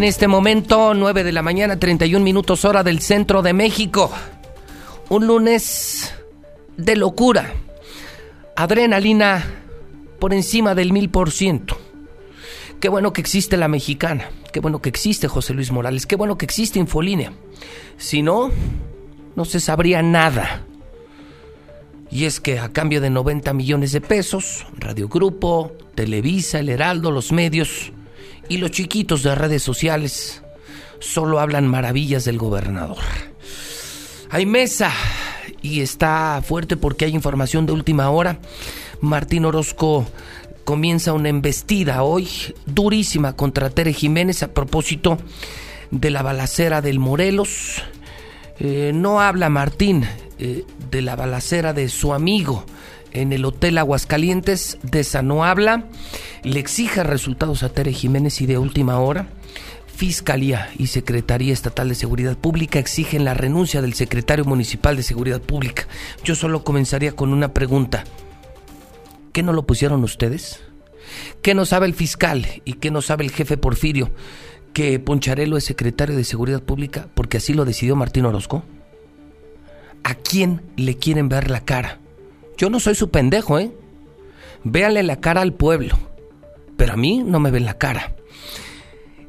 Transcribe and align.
en 0.00 0.04
este 0.04 0.28
momento, 0.28 0.94
9 0.94 1.24
de 1.24 1.30
la 1.30 1.42
mañana, 1.42 1.78
31 1.78 2.24
minutos 2.24 2.64
hora 2.64 2.82
del 2.82 3.00
centro 3.00 3.42
de 3.42 3.52
México. 3.52 4.10
Un 5.10 5.26
lunes 5.26 6.14
de 6.78 6.96
locura. 6.96 7.52
Adrenalina 8.56 9.44
por 10.18 10.32
encima 10.32 10.74
del 10.74 10.94
mil 10.94 11.10
por 11.10 11.30
ciento. 11.30 11.76
Qué 12.80 12.88
bueno 12.88 13.12
que 13.12 13.20
existe 13.20 13.58
la 13.58 13.68
mexicana. 13.68 14.30
Qué 14.54 14.60
bueno 14.60 14.80
que 14.80 14.88
existe 14.88 15.28
José 15.28 15.52
Luis 15.52 15.70
Morales. 15.70 16.06
Qué 16.06 16.16
bueno 16.16 16.38
que 16.38 16.46
existe 16.46 16.78
Infolínea. 16.78 17.34
Si 17.98 18.22
no, 18.22 18.50
no 19.36 19.44
se 19.44 19.60
sabría 19.60 20.00
nada. 20.00 20.64
Y 22.10 22.24
es 22.24 22.40
que 22.40 22.58
a 22.58 22.72
cambio 22.72 23.02
de 23.02 23.10
90 23.10 23.52
millones 23.52 23.92
de 23.92 24.00
pesos, 24.00 24.66
Radio 24.78 25.08
Grupo, 25.08 25.72
Televisa, 25.94 26.58
El 26.58 26.70
Heraldo, 26.70 27.10
los 27.10 27.32
medios 27.32 27.92
y 28.50 28.58
los 28.58 28.72
chiquitos 28.72 29.22
de 29.22 29.34
redes 29.34 29.62
sociales 29.62 30.42
solo 30.98 31.38
hablan 31.38 31.68
maravillas 31.68 32.24
del 32.24 32.36
gobernador. 32.36 32.98
Hay 34.28 34.44
mesa 34.44 34.92
y 35.62 35.80
está 35.80 36.42
fuerte 36.44 36.76
porque 36.76 37.04
hay 37.04 37.14
información 37.14 37.64
de 37.64 37.72
última 37.72 38.10
hora. 38.10 38.40
Martín 39.00 39.44
Orozco 39.44 40.04
comienza 40.64 41.12
una 41.12 41.28
embestida 41.28 42.02
hoy 42.02 42.28
durísima 42.66 43.36
contra 43.36 43.70
Tere 43.70 43.92
Jiménez 43.92 44.42
a 44.42 44.52
propósito 44.52 45.18
de 45.92 46.10
la 46.10 46.22
balacera 46.22 46.82
del 46.82 46.98
Morelos. 46.98 47.82
Eh, 48.58 48.90
no 48.92 49.20
habla 49.20 49.48
Martín 49.48 50.04
eh, 50.40 50.64
de 50.90 51.02
la 51.02 51.14
balacera 51.14 51.72
de 51.72 51.88
su 51.88 52.12
amigo 52.12 52.66
en 53.12 53.32
el 53.32 53.44
Hotel 53.44 53.78
Aguascalientes, 53.78 54.78
de 54.82 55.00
esa 55.00 55.22
no 55.22 55.44
habla, 55.44 55.84
le 56.42 56.60
exige 56.60 57.02
resultados 57.02 57.62
a 57.62 57.68
Tere 57.70 57.92
Jiménez 57.92 58.40
y 58.40 58.46
de 58.46 58.58
última 58.58 58.98
hora, 58.98 59.28
Fiscalía 60.00 60.70
y 60.78 60.86
Secretaría 60.86 61.52
Estatal 61.52 61.90
de 61.90 61.94
Seguridad 61.94 62.34
Pública 62.34 62.78
exigen 62.78 63.26
la 63.26 63.34
renuncia 63.34 63.82
del 63.82 63.92
secretario 63.92 64.46
municipal 64.46 64.96
de 64.96 65.02
Seguridad 65.02 65.42
Pública. 65.42 65.86
Yo 66.24 66.34
solo 66.34 66.64
comenzaría 66.64 67.12
con 67.12 67.34
una 67.34 67.52
pregunta. 67.52 68.04
¿Qué 69.34 69.42
no 69.42 69.52
lo 69.52 69.66
pusieron 69.66 70.02
ustedes? 70.02 70.60
¿Qué 71.42 71.52
no 71.52 71.66
sabe 71.66 71.84
el 71.84 71.92
fiscal 71.92 72.46
y 72.64 72.74
qué 72.74 72.90
no 72.90 73.02
sabe 73.02 73.24
el 73.24 73.30
jefe 73.30 73.58
Porfirio? 73.58 74.10
Que 74.72 74.98
Poncharelo 75.00 75.58
es 75.58 75.64
secretario 75.64 76.16
de 76.16 76.24
Seguridad 76.24 76.62
Pública 76.62 77.08
porque 77.12 77.36
así 77.36 77.52
lo 77.52 77.66
decidió 77.66 77.94
Martín 77.94 78.24
Orozco. 78.24 78.64
¿A 80.02 80.14
quién 80.14 80.62
le 80.76 80.96
quieren 80.96 81.28
ver 81.28 81.50
la 81.50 81.60
cara? 81.66 81.98
Yo 82.60 82.68
no 82.68 82.78
soy 82.78 82.94
su 82.94 83.08
pendejo, 83.08 83.58
¿eh? 83.58 83.72
Véanle 84.64 85.02
la 85.02 85.18
cara 85.18 85.40
al 85.40 85.54
pueblo. 85.54 85.98
Pero 86.76 86.92
a 86.92 86.96
mí 86.96 87.22
no 87.24 87.40
me 87.40 87.50
ven 87.50 87.64
la 87.64 87.78
cara. 87.78 88.14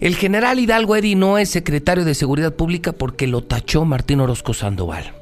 El 0.01 0.17
general 0.17 0.59
Hidalgo 0.59 0.97
Eddy 0.97 1.15
no 1.15 1.37
es 1.37 1.49
secretario 1.49 2.03
de 2.03 2.13
Seguridad 2.13 2.53
Pública 2.53 2.91
porque 2.91 3.27
lo 3.27 3.41
tachó 3.41 3.85
Martín 3.85 4.19
Orozco 4.19 4.53
Sandoval. 4.53 5.13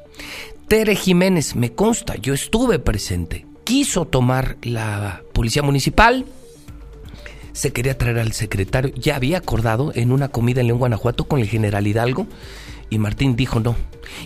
Tere 0.66 0.96
Jiménez, 0.96 1.54
me 1.54 1.72
consta, 1.72 2.16
yo 2.16 2.34
estuve 2.34 2.80
presente, 2.80 3.46
quiso 3.62 4.06
tomar 4.06 4.56
la 4.62 5.22
policía 5.32 5.62
municipal, 5.62 6.26
se 7.52 7.72
quería 7.72 7.96
traer 7.96 8.18
al 8.18 8.32
secretario, 8.32 8.92
ya 8.96 9.14
había 9.14 9.38
acordado 9.38 9.92
en 9.94 10.10
una 10.10 10.30
comida 10.30 10.62
en 10.62 10.66
León, 10.66 10.80
Guanajuato 10.80 11.28
con 11.28 11.38
el 11.38 11.48
general 11.48 11.86
Hidalgo, 11.86 12.26
y 12.88 12.98
Martín 12.98 13.36
dijo 13.36 13.60
no. 13.60 13.76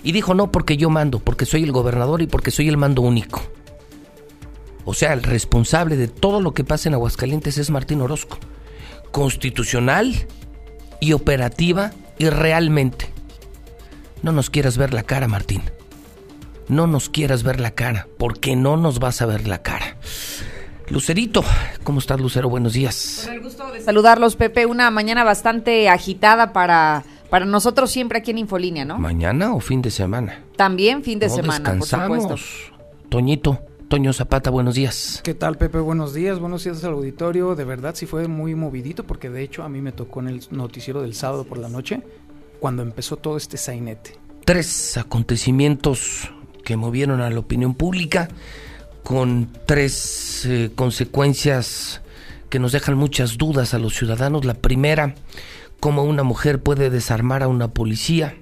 Y 0.03 0.13
dijo 0.13 0.33
no 0.33 0.51
porque 0.51 0.79
yo 0.79 0.89
mando, 0.89 1.19
porque 1.19 1.45
soy 1.45 1.65
el 1.65 1.73
gobernador 1.73 2.23
y 2.23 2.27
porque 2.27 2.51
soy 2.51 2.69
el 2.69 2.79
mando 2.79 3.03
único. 3.03 3.43
O 4.85 4.95
sea, 4.95 5.13
el 5.13 5.23
responsable 5.23 5.97
de 5.97 6.09
todo 6.09 6.41
lo 6.41 6.53
que 6.53 6.65
pasa 6.65 6.89
en 6.89 6.95
Aguascalientes 6.95 7.57
es 7.59 7.71
Martín 7.71 8.01
Orozco. 8.03 8.39
Constitucional 9.13 10.27
y 11.01 11.13
operativa 11.13 11.93
y 12.19 12.29
realmente. 12.29 13.09
No 14.23 14.33
nos 14.33 14.51
quieras 14.51 14.77
ver 14.77 14.93
la 14.93 15.03
cara, 15.03 15.29
Martín. 15.29 15.63
No 16.69 16.87
nos 16.87 17.09
quieras 17.09 17.43
ver 17.43 17.61
la 17.61 17.71
cara, 17.73 18.09
porque 18.19 18.57
no 18.57 18.77
nos 18.77 18.99
vas 18.99 19.23
a 19.23 19.27
ver 19.27 19.47
la 19.47 19.63
cara. 19.63 19.97
Lucerito, 20.89 21.43
¿cómo 21.83 21.99
estás, 21.99 22.21
Lucero? 22.21 22.49
Buenos 22.51 22.73
días. 22.75 23.23
Con 23.25 23.35
el 23.35 23.41
gusto 23.41 23.71
de 23.73 23.81
saludarlos, 23.81 24.37
Pepe. 24.37 24.67
Una 24.67 24.91
mañana 24.91 25.25
bastante 25.25 25.89
agitada 25.89 26.53
para, 26.53 27.05
para 27.31 27.45
nosotros 27.47 27.91
siempre 27.91 28.19
aquí 28.19 28.33
en 28.33 28.39
Infolínea, 28.39 28.85
¿no? 28.85 28.99
¿Mañana 28.99 29.55
o 29.55 29.61
fin 29.61 29.81
de 29.81 29.91
semana? 29.91 30.43
También 30.57 31.03
fin 31.03 31.19
de 31.19 31.29
No 31.29 31.35
semana, 31.35 31.71
por 31.71 31.81
descansamos. 31.81 32.23
supuesto. 32.23 32.75
Toñito, 33.09 33.61
Toño 33.89 34.13
Zapata, 34.13 34.51
buenos 34.51 34.75
días. 34.75 35.21
¿Qué 35.23 35.35
tal, 35.35 35.57
Pepe? 35.57 35.79
Buenos 35.79 36.15
días, 36.15 36.39
buenos 36.39 36.65
días 36.65 36.83
al 36.85 36.93
auditorio. 36.95 37.55
De 37.55 37.65
verdad, 37.65 37.95
sí 37.95 38.07
fue 38.07 38.27
muy 38.29 38.55
movidito, 38.55 39.05
porque 39.05 39.31
de 39.31 39.43
hecho 39.43 39.63
a 39.63 39.69
mí 39.69 39.81
me 39.81 39.93
tocó 39.93 40.21
en 40.21 40.29
el 40.29 40.43
noticiero 40.51 41.03
del 41.03 41.15
sábado 41.15 41.45
por 41.45 41.59
la 41.59 41.69
noche, 41.69 42.03
cuando 42.61 42.83
empezó 42.83 43.17
todo 43.17 43.37
este 43.37 43.57
sainete. 43.57 44.19
tres 44.45 44.97
acontecimientos 44.97 46.31
que 46.65 46.77
movieron 46.77 47.21
a 47.21 47.31
la 47.31 47.39
opinión 47.39 47.75
pública 47.75 48.29
con 49.03 49.49
tres 49.67 50.45
eh, 50.47 50.71
consecuencias 50.75 52.01
que 52.49 52.59
nos 52.59 52.73
dejan 52.73 52.97
muchas 52.97 53.37
dudas 53.37 53.75
a 53.75 53.79
los 53.79 53.95
ciudadanos. 53.95 54.45
La 54.45 54.55
primera, 54.55 55.15
cómo 55.79 56.05
una 56.05 56.23
mujer 56.23 56.63
puede 56.63 56.89
desarmar 56.91 57.43
a 57.43 57.49
una 57.49 57.69
policía, 57.69 58.35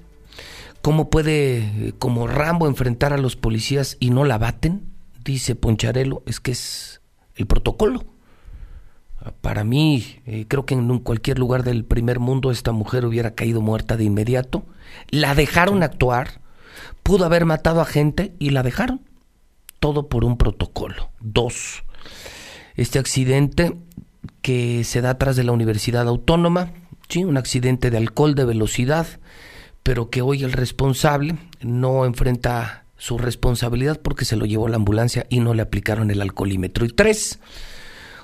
cómo 0.83 1.11
puede, 1.11 1.59
eh, 1.59 1.93
como 1.99 2.27
Rambo, 2.27 2.69
enfrentar 2.69 3.13
a 3.13 3.19
los 3.19 3.37
policías 3.37 3.97
y 4.01 4.11
no 4.11 4.25
la 4.25 4.39
baten, 4.39 4.92
dice 5.25 5.55
Poncharelo, 5.55 6.23
es 6.27 6.41
que 6.41 6.53
es 6.53 7.01
el 7.37 7.47
protocolo. 7.47 8.05
Para 9.41 9.63
mí, 9.63 10.21
eh, 10.27 10.47
creo 10.49 10.67
que 10.67 10.75
en 10.75 10.99
cualquier 10.99 11.39
lugar 11.39 11.63
del 11.63 11.85
primer 11.85 12.19
mundo 12.19 12.51
esta 12.51 12.73
mujer 12.73 13.05
hubiera 13.05 13.35
caído 13.35 13.61
muerta 13.61 13.97
de 13.97 14.05
inmediato. 14.05 14.65
La 15.11 15.35
dejaron 15.35 15.83
actuar, 15.83 16.41
pudo 17.03 17.25
haber 17.25 17.45
matado 17.45 17.81
a 17.81 17.85
gente 17.85 18.35
y 18.39 18.51
la 18.51 18.63
dejaron. 18.63 19.01
Todo 19.79 20.09
por 20.09 20.25
un 20.25 20.37
protocolo. 20.39 21.11
Dos, 21.21 21.85
este 22.75 22.99
accidente 22.99 23.77
que 24.41 24.83
se 24.85 25.01
da 25.01 25.11
atrás 25.11 25.37
de 25.37 25.45
la 25.45 25.53
Universidad 25.53 26.09
Autónoma, 26.09 26.73
sí, 27.09 27.25
un 27.25 27.37
accidente 27.37 27.91
de 27.91 27.99
alcohol, 27.99 28.35
de 28.35 28.45
velocidad, 28.45 29.07
pero 29.83 30.11
que 30.11 30.23
hoy 30.23 30.43
el 30.43 30.53
responsable 30.53 31.37
no 31.61 32.05
enfrenta 32.07 32.82
su 33.03 33.19
responsabilidad 33.19 34.01
porque 34.01 34.25
se 34.25 34.37
lo 34.37 34.47
llevó 34.47 34.69
la 34.69 34.77
ambulancia 34.77 35.27
y 35.29 35.41
no 35.41 35.55
le 35.55 35.63
aplicaron 35.63 36.13
el 36.13 36.23
alcoholímetro. 36.23 36.87
Y 36.87 36.91
tres, 36.91 37.41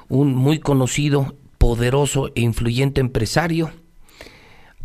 un 0.09 0.37
muy 0.37 0.61
conocido, 0.61 1.34
poderoso 1.59 2.28
e 2.37 2.43
influyente 2.43 3.00
empresario, 3.00 3.72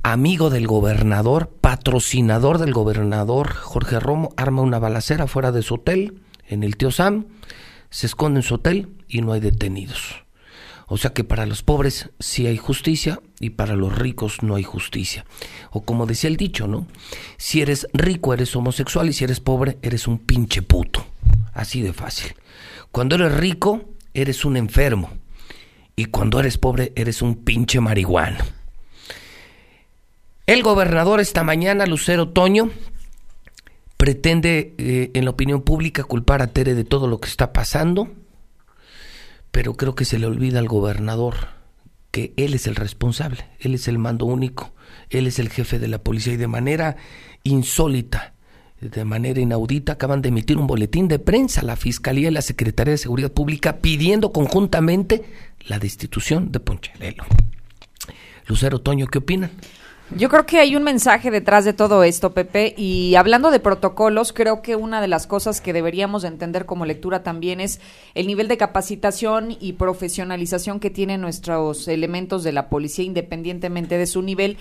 amigo 0.02 0.50
del 0.50 0.66
gobernador, 0.66 1.50
patrocinador 1.62 2.58
del 2.58 2.74
gobernador 2.74 3.54
Jorge 3.54 4.00
Romo, 4.00 4.34
arma 4.36 4.64
una 4.64 4.80
balacera 4.80 5.28
fuera 5.28 5.52
de 5.52 5.62
su 5.62 5.76
hotel, 5.76 6.24
en 6.48 6.64
el 6.64 6.76
Tío 6.76 6.90
Sam, 6.90 7.28
se 7.92 8.08
esconde 8.08 8.40
en 8.40 8.44
su 8.44 8.56
hotel 8.56 8.90
y 9.08 9.22
no 9.22 9.32
hay 9.32 9.42
detenidos. 9.42 10.26
O 10.88 10.98
sea 10.98 11.14
que 11.14 11.24
para 11.24 11.46
los 11.46 11.64
pobres 11.64 12.10
sí 12.20 12.48
hay 12.48 12.58
justicia 12.58 13.20
y 13.40 13.52
para 13.52 13.76
los 13.76 13.98
ricos 13.98 14.44
no 14.44 14.56
hay 14.56 14.64
justicia. 14.64 15.26
O 15.72 15.82
como 15.82 16.06
decía 16.06 16.30
el 16.30 16.38
dicho, 16.38 16.68
¿no? 16.68 16.88
Si 17.38 17.62
eres 17.62 17.88
rico 17.94 18.34
eres 18.34 18.56
homosexual 18.56 19.10
y 19.10 19.14
si 19.14 19.24
eres 19.24 19.40
pobre 19.40 19.78
eres 19.82 20.08
un 20.08 20.20
pinche 20.20 20.62
puto. 20.62 21.06
Así 21.54 21.82
de 21.82 21.94
fácil. 21.94 22.36
Cuando 22.92 23.16
eres 23.16 23.34
rico 23.36 23.82
eres 24.14 24.46
un 24.46 24.58
enfermo 24.58 25.10
y 25.96 26.06
cuando 26.06 26.40
eres 26.40 26.58
pobre 26.58 26.94
eres 26.96 27.22
un 27.22 27.36
pinche 27.44 27.80
marihuano. 27.80 28.38
El 30.46 30.62
gobernador 30.62 31.22
esta 31.22 31.44
mañana, 31.44 31.86
Lucero 31.86 32.28
Toño, 32.30 32.70
pretende 33.96 34.76
eh, 34.78 35.12
en 35.14 35.24
la 35.24 35.32
opinión 35.32 35.62
pública 35.62 36.04
culpar 36.04 36.42
a 36.42 36.48
Tere 36.48 36.76
de 36.76 36.84
todo 36.84 37.08
lo 37.08 37.22
que 37.22 37.30
está 37.30 37.54
pasando, 37.54 38.12
pero 39.54 39.76
creo 39.76 39.94
que 39.94 40.04
se 40.04 40.18
le 40.18 40.26
olvida 40.26 40.58
al 40.58 40.68
gobernador 40.68 41.36
que 42.10 42.34
él 42.38 42.56
es 42.56 42.66
el 42.66 42.76
responsable, 42.76 43.46
él 43.60 43.76
es 43.76 43.88
el 43.88 44.00
mando 44.00 44.26
único, 44.26 44.74
él 45.12 45.28
es 45.28 45.38
el 45.38 45.50
jefe 45.50 45.78
de 45.78 45.88
la 45.88 46.00
policía 46.00 46.34
y 46.34 46.38
de 46.38 46.48
manera 46.48 46.98
insólita, 47.44 48.34
de 48.82 49.06
manera 49.06 49.40
inaudita, 49.40 49.94
acaban 49.94 50.24
de 50.24 50.30
emitir 50.30 50.58
un 50.58 50.66
boletín 50.66 51.08
de 51.08 51.20
prensa 51.20 51.62
la 51.62 51.76
Fiscalía 51.76 52.30
y 52.30 52.32
la 52.32 52.42
Secretaría 52.42 52.94
de 52.94 52.98
Seguridad 52.98 53.32
Pública 53.32 53.78
pidiendo 53.78 54.32
conjuntamente 54.32 55.24
la 55.68 55.78
destitución 55.78 56.52
de 56.52 56.60
Poncharelo. 56.60 57.24
Lucero 58.48 58.82
Toño, 58.82 59.06
¿qué 59.06 59.20
opinan? 59.20 59.52
Yo 60.16 60.30
creo 60.30 60.46
que 60.46 60.60
hay 60.60 60.76
un 60.76 60.84
mensaje 60.84 61.32
detrás 61.32 61.66
de 61.66 61.74
todo 61.74 62.04
esto, 62.04 62.36
Pepe, 62.36 62.76
y 62.78 63.16
hablando 63.16 63.50
de 63.50 63.60
protocolos, 63.60 64.32
creo 64.32 64.62
que 64.62 64.76
una 64.76 65.02
de 65.02 65.08
las 65.08 65.26
cosas 65.26 65.60
que 65.60 65.74
deberíamos 65.74 66.22
de 66.22 66.28
entender 66.28 66.68
como 66.68 66.86
lectura 66.86 67.24
también 67.24 67.60
es 67.60 67.82
el 68.14 68.28
nivel 68.28 68.48
de 68.48 68.58
capacitación 68.58 69.58
y 69.60 69.74
profesionalización 69.74 70.80
que 70.80 70.92
tienen 70.92 71.20
nuestros 71.20 71.88
elementos 71.88 72.44
de 72.44 72.52
la 72.52 72.70
policía 72.70 73.06
independientemente 73.06 73.98
de 73.98 74.06
su 74.06 74.22
nivel. 74.22 74.58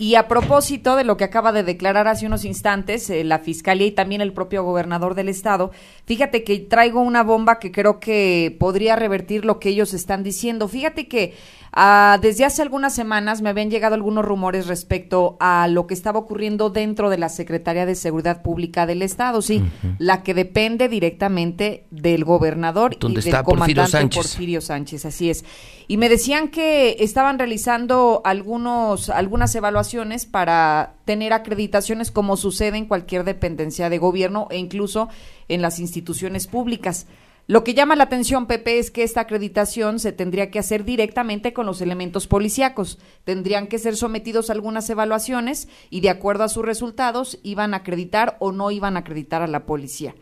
Y 0.00 0.14
a 0.14 0.28
propósito 0.28 0.96
de 0.96 1.04
lo 1.04 1.18
que 1.18 1.24
acaba 1.24 1.52
de 1.52 1.62
declarar 1.62 2.08
hace 2.08 2.24
unos 2.24 2.46
instantes 2.46 3.10
eh, 3.10 3.22
la 3.22 3.38
Fiscalía 3.38 3.86
y 3.86 3.92
también 3.92 4.22
el 4.22 4.32
propio 4.32 4.64
gobernador 4.64 5.14
del 5.14 5.28
estado, 5.28 5.72
fíjate 6.10 6.42
que 6.42 6.58
traigo 6.58 7.00
una 7.02 7.22
bomba 7.22 7.60
que 7.60 7.70
creo 7.70 8.00
que 8.00 8.56
podría 8.58 8.96
revertir 8.96 9.44
lo 9.44 9.60
que 9.60 9.68
ellos 9.68 9.94
están 9.94 10.24
diciendo. 10.24 10.66
Fíjate 10.66 11.06
que 11.06 11.34
Ah, 11.72 12.18
desde 12.20 12.44
hace 12.44 12.62
algunas 12.62 12.94
semanas 12.94 13.42
me 13.42 13.48
habían 13.48 13.70
llegado 13.70 13.94
algunos 13.94 14.24
rumores 14.24 14.66
respecto 14.66 15.36
a 15.38 15.68
lo 15.68 15.86
que 15.86 15.94
estaba 15.94 16.18
ocurriendo 16.18 16.68
dentro 16.68 17.10
de 17.10 17.18
la 17.18 17.28
Secretaría 17.28 17.86
de 17.86 17.94
Seguridad 17.94 18.42
Pública 18.42 18.86
del 18.86 19.02
Estado, 19.02 19.40
sí, 19.40 19.62
la 19.98 20.24
que 20.24 20.34
depende 20.34 20.88
directamente 20.88 21.86
del 21.92 22.24
gobernador 22.24 22.96
y 23.00 23.14
del 23.14 23.42
comandante 23.44 24.16
Porfirio 24.16 24.60
Sánchez. 24.60 25.04
así 25.04 25.30
es. 25.30 25.44
Y 25.86 25.96
me 25.96 26.08
decían 26.08 26.48
que 26.48 26.96
estaban 27.00 27.38
realizando 27.38 28.20
algunos 28.24 29.08
algunas 29.08 29.54
evaluaciones 29.54 30.26
para 30.26 30.94
tener 31.10 31.32
acreditaciones 31.32 32.12
como 32.12 32.36
sucede 32.36 32.78
en 32.78 32.86
cualquier 32.86 33.24
dependencia 33.24 33.90
de 33.90 33.98
gobierno 33.98 34.46
e 34.48 34.58
incluso 34.58 35.08
en 35.48 35.60
las 35.60 35.80
instituciones 35.80 36.46
públicas. 36.46 37.08
Lo 37.48 37.64
que 37.64 37.74
llama 37.74 37.96
la 37.96 38.04
atención, 38.04 38.46
Pepe, 38.46 38.78
es 38.78 38.92
que 38.92 39.02
esta 39.02 39.22
acreditación 39.22 39.98
se 39.98 40.12
tendría 40.12 40.52
que 40.52 40.60
hacer 40.60 40.84
directamente 40.84 41.52
con 41.52 41.66
los 41.66 41.80
elementos 41.80 42.28
policíacos. 42.28 43.00
Tendrían 43.24 43.66
que 43.66 43.80
ser 43.80 43.96
sometidos 43.96 44.50
a 44.50 44.52
algunas 44.52 44.88
evaluaciones 44.88 45.66
y 45.90 46.00
de 46.00 46.10
acuerdo 46.10 46.44
a 46.44 46.48
sus 46.48 46.64
resultados 46.64 47.40
iban 47.42 47.74
a 47.74 47.78
acreditar 47.78 48.36
o 48.38 48.52
no 48.52 48.70
iban 48.70 48.96
a 48.96 49.00
acreditar 49.00 49.42
a 49.42 49.48
la 49.48 49.66
policía. 49.66 50.14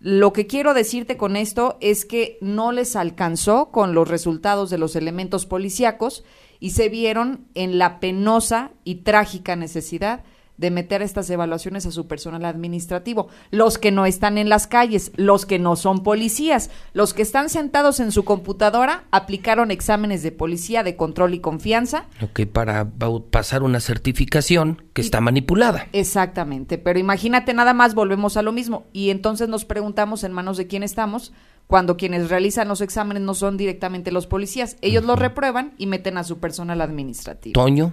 Lo 0.00 0.32
que 0.32 0.48
quiero 0.48 0.74
decirte 0.74 1.16
con 1.16 1.36
esto 1.36 1.78
es 1.80 2.04
que 2.04 2.36
no 2.40 2.72
les 2.72 2.96
alcanzó 2.96 3.70
con 3.70 3.94
los 3.94 4.08
resultados 4.08 4.70
de 4.70 4.78
los 4.78 4.96
elementos 4.96 5.46
policíacos 5.46 6.24
y 6.58 6.70
se 6.70 6.88
vieron 6.88 7.46
en 7.54 7.78
la 7.78 7.98
penosa 7.98 8.70
y 8.82 8.96
trágica 8.96 9.56
necesidad 9.56 10.24
de 10.56 10.70
meter 10.70 11.02
estas 11.02 11.28
evaluaciones 11.30 11.86
a 11.86 11.90
su 11.90 12.06
personal 12.06 12.44
administrativo, 12.44 13.28
los 13.50 13.78
que 13.78 13.90
no 13.90 14.06
están 14.06 14.38
en 14.38 14.48
las 14.48 14.66
calles, 14.66 15.12
los 15.16 15.46
que 15.46 15.58
no 15.58 15.76
son 15.76 16.02
policías, 16.02 16.70
los 16.92 17.14
que 17.14 17.22
están 17.22 17.48
sentados 17.48 18.00
en 18.00 18.12
su 18.12 18.24
computadora, 18.24 19.04
aplicaron 19.10 19.70
exámenes 19.70 20.22
de 20.22 20.32
policía 20.32 20.82
de 20.82 20.96
control 20.96 21.34
y 21.34 21.40
confianza. 21.40 22.06
Ok, 22.20 22.42
para 22.46 22.88
pasar 23.30 23.62
una 23.62 23.80
certificación 23.80 24.82
que 24.92 25.00
está 25.00 25.20
manipulada. 25.20 25.88
Exactamente, 25.92 26.78
pero 26.78 26.98
imagínate 26.98 27.54
nada 27.54 27.74
más, 27.74 27.94
volvemos 27.94 28.36
a 28.36 28.42
lo 28.42 28.52
mismo, 28.52 28.84
y 28.92 29.10
entonces 29.10 29.48
nos 29.48 29.64
preguntamos 29.64 30.24
en 30.24 30.32
manos 30.32 30.56
de 30.56 30.66
quién 30.66 30.82
estamos, 30.82 31.32
cuando 31.66 31.96
quienes 31.96 32.28
realizan 32.28 32.68
los 32.68 32.82
exámenes 32.82 33.22
no 33.22 33.34
son 33.34 33.56
directamente 33.56 34.12
los 34.12 34.26
policías, 34.26 34.76
ellos 34.82 35.04
los 35.04 35.18
reprueban 35.18 35.72
y 35.78 35.86
meten 35.86 36.18
a 36.18 36.24
su 36.24 36.38
personal 36.38 36.80
administrativo. 36.82 37.54
Toño. 37.54 37.92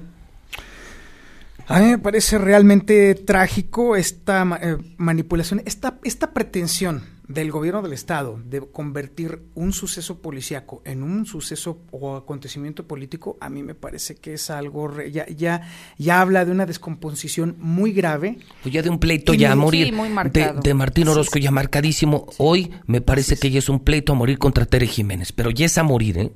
A 1.69 1.79
mí 1.79 1.85
me 1.85 1.99
parece 1.99 2.39
realmente 2.39 3.13
trágico 3.13 3.95
esta 3.95 4.57
eh, 4.59 4.77
manipulación, 4.97 5.61
esta, 5.65 5.99
esta 6.03 6.33
pretensión 6.33 7.03
del 7.27 7.51
gobierno 7.51 7.83
del 7.83 7.93
estado 7.93 8.41
de 8.43 8.61
convertir 8.61 9.43
un 9.53 9.71
suceso 9.71 10.19
policíaco 10.19 10.81
en 10.83 11.03
un 11.03 11.27
suceso 11.27 11.83
o 11.91 12.15
acontecimiento 12.15 12.87
político, 12.87 13.37
a 13.39 13.51
mí 13.51 13.61
me 13.61 13.75
parece 13.75 14.15
que 14.15 14.33
es 14.33 14.49
algo 14.49 14.91
ya 15.03 15.27
ya 15.27 15.61
ya 15.99 16.21
habla 16.21 16.43
de 16.43 16.51
una 16.51 16.65
descomposición 16.65 17.55
muy 17.59 17.93
grave. 17.93 18.39
Pues 18.63 18.73
ya 18.73 18.81
de 18.81 18.89
un 18.89 18.97
pleito 18.97 19.35
ya 19.35 19.51
a 19.51 19.55
morir 19.55 19.93
de, 19.93 20.73
Martín 20.73 21.07
Orozco 21.07 21.37
ya 21.37 21.51
marcadísimo. 21.51 22.25
Hoy 22.39 22.71
me 22.87 23.01
parece 23.01 23.37
que 23.37 23.51
ya 23.51 23.59
es 23.59 23.69
un 23.69 23.81
pleito 23.81 24.13
a 24.13 24.15
morir 24.15 24.39
contra 24.39 24.65
Tere 24.65 24.87
Jiménez, 24.87 25.31
pero 25.33 25.51
ya 25.51 25.67
es 25.67 25.77
a 25.77 25.83
morir, 25.83 26.17
¿eh? 26.17 26.31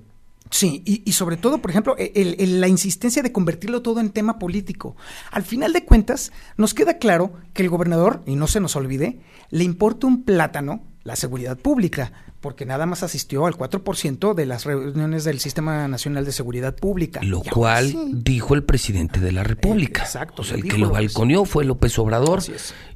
Sí, 0.49 0.83
y, 0.85 1.11
sobre 1.13 1.37
todo, 1.37 1.57
por 1.59 1.71
ejemplo, 1.71 1.95
e, 1.97 2.35
la 2.47 2.67
insistencia 2.67 3.23
de 3.23 3.31
convertirlo 3.31 3.81
todo 3.81 3.99
en 3.99 4.11
tema 4.11 4.37
político. 4.37 4.95
Al 5.31 5.43
final 5.43 5.73
de 5.73 5.83
cuentas, 5.83 6.31
nos 6.57 6.73
queda 6.73 6.99
claro 6.99 7.33
que 7.53 7.63
el 7.63 7.69
gobernador, 7.69 8.21
y 8.27 8.35
no 8.35 8.45
se 8.47 8.59
nos 8.59 8.75
olvide, 8.75 9.19
le 9.49 9.63
importa 9.63 10.05
un 10.05 10.23
plátano 10.23 10.83
la 11.03 11.15
seguridad 11.15 11.57
pública 11.57 12.32
porque 12.43 12.65
nada 12.65 12.85
más 12.85 13.03
asistió 13.03 13.45
al 13.45 13.53
4% 13.53 14.33
de 14.33 14.45
las 14.45 14.65
reuniones 14.65 15.23
del 15.23 15.39
Sistema 15.39 15.87
Nacional 15.87 16.25
de 16.25 16.33
Seguridad 16.33 16.75
Pública. 16.75 17.21
Lo 17.23 17.39
cual 17.41 17.95
dijo 18.21 18.53
el 18.53 18.63
presidente 18.65 19.21
de 19.21 19.31
la 19.31 19.45
República. 19.45 20.03
exacto. 20.03 20.41
O 20.41 20.45
sea, 20.45 20.57
el 20.57 20.65
que 20.65 20.77
lo 20.77 20.89
balconeó 20.89 21.45
fue 21.45 21.63
López 21.63 21.97
Obrador 21.97 22.43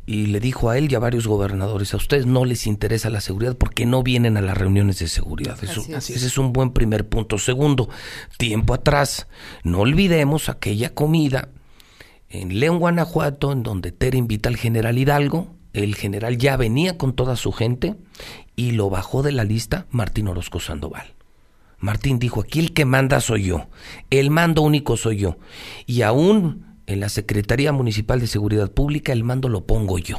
y 0.05 0.25
le 0.25 0.41
dijo 0.41 0.69
a 0.69 0.77
él 0.77 0.91
y 0.91 0.95
a 0.95 0.99
varios 0.99 1.27
gobernadores, 1.27 1.93
a 1.93 1.97
ustedes 1.97 2.25
no 2.25 2.43
les 2.43 2.67
interesa 2.67 3.09
la 3.09 3.21
seguridad 3.21 3.55
porque 3.55 3.85
no 3.85 4.03
vienen 4.03 4.35
a 4.35 4.41
las 4.41 4.57
reuniones 4.57 4.99
de 4.99 5.07
seguridad. 5.07 5.57
Eso, 5.63 5.81
ese 5.95 6.13
es 6.13 6.37
un 6.37 6.51
buen 6.51 6.71
primer 6.71 7.07
punto. 7.07 7.37
Segundo, 7.37 7.89
tiempo 8.37 8.73
atrás, 8.73 9.27
no 9.63 9.79
olvidemos 9.79 10.49
aquella 10.49 10.93
comida 10.93 11.47
en 12.29 12.59
León, 12.59 12.79
Guanajuato, 12.79 13.53
en 13.53 13.63
donde 13.63 13.93
Tere 13.93 14.17
invita 14.17 14.49
al 14.49 14.57
general 14.57 14.97
Hidalgo, 14.97 15.55
el 15.83 15.95
general 15.95 16.37
ya 16.37 16.57
venía 16.57 16.97
con 16.97 17.13
toda 17.13 17.35
su 17.35 17.51
gente 17.51 17.95
y 18.55 18.71
lo 18.71 18.89
bajó 18.89 19.23
de 19.23 19.31
la 19.31 19.43
lista 19.43 19.85
Martín 19.91 20.27
Orozco 20.27 20.59
Sandoval. 20.59 21.13
Martín 21.79 22.17
dijo, 22.17 22.41
aquí 22.41 22.59
el 22.59 22.73
que 22.73 22.85
manda 22.85 23.21
soy 23.21 23.43
yo, 23.43 23.67
el 24.09 24.31
mando 24.31 24.63
único 24.63 24.97
soy 24.97 25.17
yo. 25.17 25.37
Y 25.85 26.01
aún 26.01 26.77
en 26.87 26.99
la 26.99 27.09
Secretaría 27.09 27.71
Municipal 27.71 28.19
de 28.19 28.27
Seguridad 28.27 28.71
Pública 28.71 29.13
el 29.13 29.23
mando 29.23 29.49
lo 29.49 29.65
pongo 29.65 29.99
yo. 29.99 30.17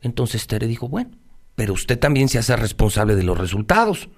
Entonces 0.00 0.46
Tere 0.48 0.66
dijo, 0.66 0.88
bueno, 0.88 1.10
pero 1.54 1.74
usted 1.74 1.98
también 1.98 2.28
se 2.28 2.38
hace 2.38 2.56
responsable 2.56 3.14
de 3.14 3.22
los 3.22 3.38
resultados. 3.38 4.08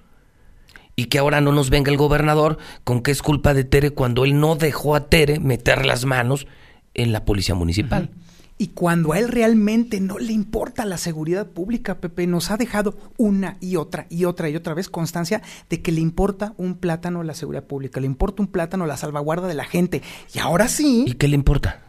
Y 0.96 1.06
que 1.06 1.18
ahora 1.18 1.40
no 1.40 1.52
nos 1.52 1.70
venga 1.70 1.90
el 1.90 1.98
gobernador 1.98 2.56
con 2.84 3.02
que 3.02 3.10
es 3.10 3.20
culpa 3.20 3.52
de 3.52 3.64
Tere 3.64 3.90
cuando 3.90 4.24
él 4.24 4.38
no 4.38 4.54
dejó 4.54 4.94
a 4.94 5.08
Tere 5.08 5.40
meter 5.40 5.84
las 5.84 6.04
manos 6.04 6.46
en 6.94 7.12
la 7.12 7.24
policía 7.24 7.56
municipal. 7.56 8.10
Y 8.56 8.68
cuando 8.68 9.12
a 9.12 9.18
él 9.18 9.28
realmente 9.28 10.00
no 10.00 10.18
le 10.18 10.32
importa 10.32 10.84
la 10.84 10.96
seguridad 10.96 11.48
pública, 11.48 11.96
Pepe, 11.98 12.26
nos 12.28 12.52
ha 12.52 12.56
dejado 12.56 12.94
una 13.16 13.56
y 13.60 13.76
otra 13.76 14.06
y 14.10 14.26
otra 14.26 14.48
y 14.48 14.54
otra 14.54 14.74
vez 14.74 14.88
constancia 14.88 15.42
de 15.68 15.82
que 15.82 15.90
le 15.90 16.00
importa 16.00 16.54
un 16.56 16.76
plátano 16.76 17.24
la 17.24 17.34
seguridad 17.34 17.64
pública, 17.64 18.00
le 18.00 18.06
importa 18.06 18.42
un 18.42 18.48
plátano 18.48 18.86
la 18.86 18.96
salvaguarda 18.96 19.48
de 19.48 19.54
la 19.54 19.64
gente. 19.64 20.02
Y 20.32 20.38
ahora 20.38 20.68
sí. 20.68 21.04
¿Y 21.06 21.14
qué 21.14 21.26
le 21.26 21.34
importa? 21.34 21.82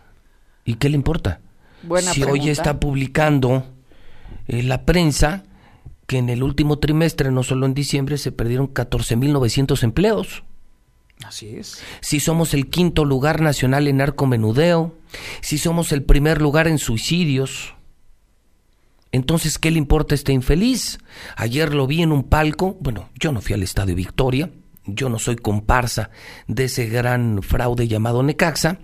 ¿Y 0.64 0.76
qué 0.76 0.90
le 0.90 0.96
importa? 0.96 1.42
Buena 1.84 2.12
si 2.12 2.24
hoy 2.24 2.50
está 2.50 2.80
publicando 2.80 3.64
eh, 4.48 4.64
la 4.64 4.86
prensa 4.86 5.44
que 6.08 6.18
en 6.18 6.30
el 6.30 6.42
último 6.42 6.80
trimestre, 6.80 7.32
no 7.32 7.44
solo 7.44 7.68
en 7.68 7.76
diciembre, 7.76 8.18
se 8.18 8.32
perdieron 8.32 8.74
14.900 8.74 9.84
empleos. 9.84 10.44
Así 11.24 11.56
es. 11.56 11.82
Si 12.02 12.20
somos 12.20 12.54
el 12.54 12.70
quinto 12.70 13.06
lugar 13.06 13.42
nacional 13.42 13.88
en 13.88 13.98
narcomenudeo, 13.98 14.96
si 15.42 15.58
somos 15.58 15.92
el 15.92 16.04
primer 16.04 16.42
lugar 16.42 16.68
en 16.68 16.78
suicidios, 16.78 17.74
entonces, 19.12 19.58
¿qué 19.58 19.72
le 19.72 19.78
importa 19.78 20.14
este 20.14 20.34
infeliz? 20.34 21.00
Ayer 21.38 21.74
lo 21.74 21.88
vi 21.88 22.02
en 22.02 22.12
un 22.12 22.24
palco, 22.24 22.76
bueno, 22.82 23.10
yo 23.18 23.32
no 23.32 23.40
fui 23.40 23.54
al 23.54 23.64
Estadio 23.64 23.96
Victoria, 23.96 24.52
yo 24.86 25.08
no 25.08 25.20
soy 25.20 25.38
comparsa 25.38 26.10
de 26.48 26.66
ese 26.66 26.88
gran 26.88 27.42
fraude 27.42 27.88
llamado 27.88 28.24
Necaxa, 28.24 28.80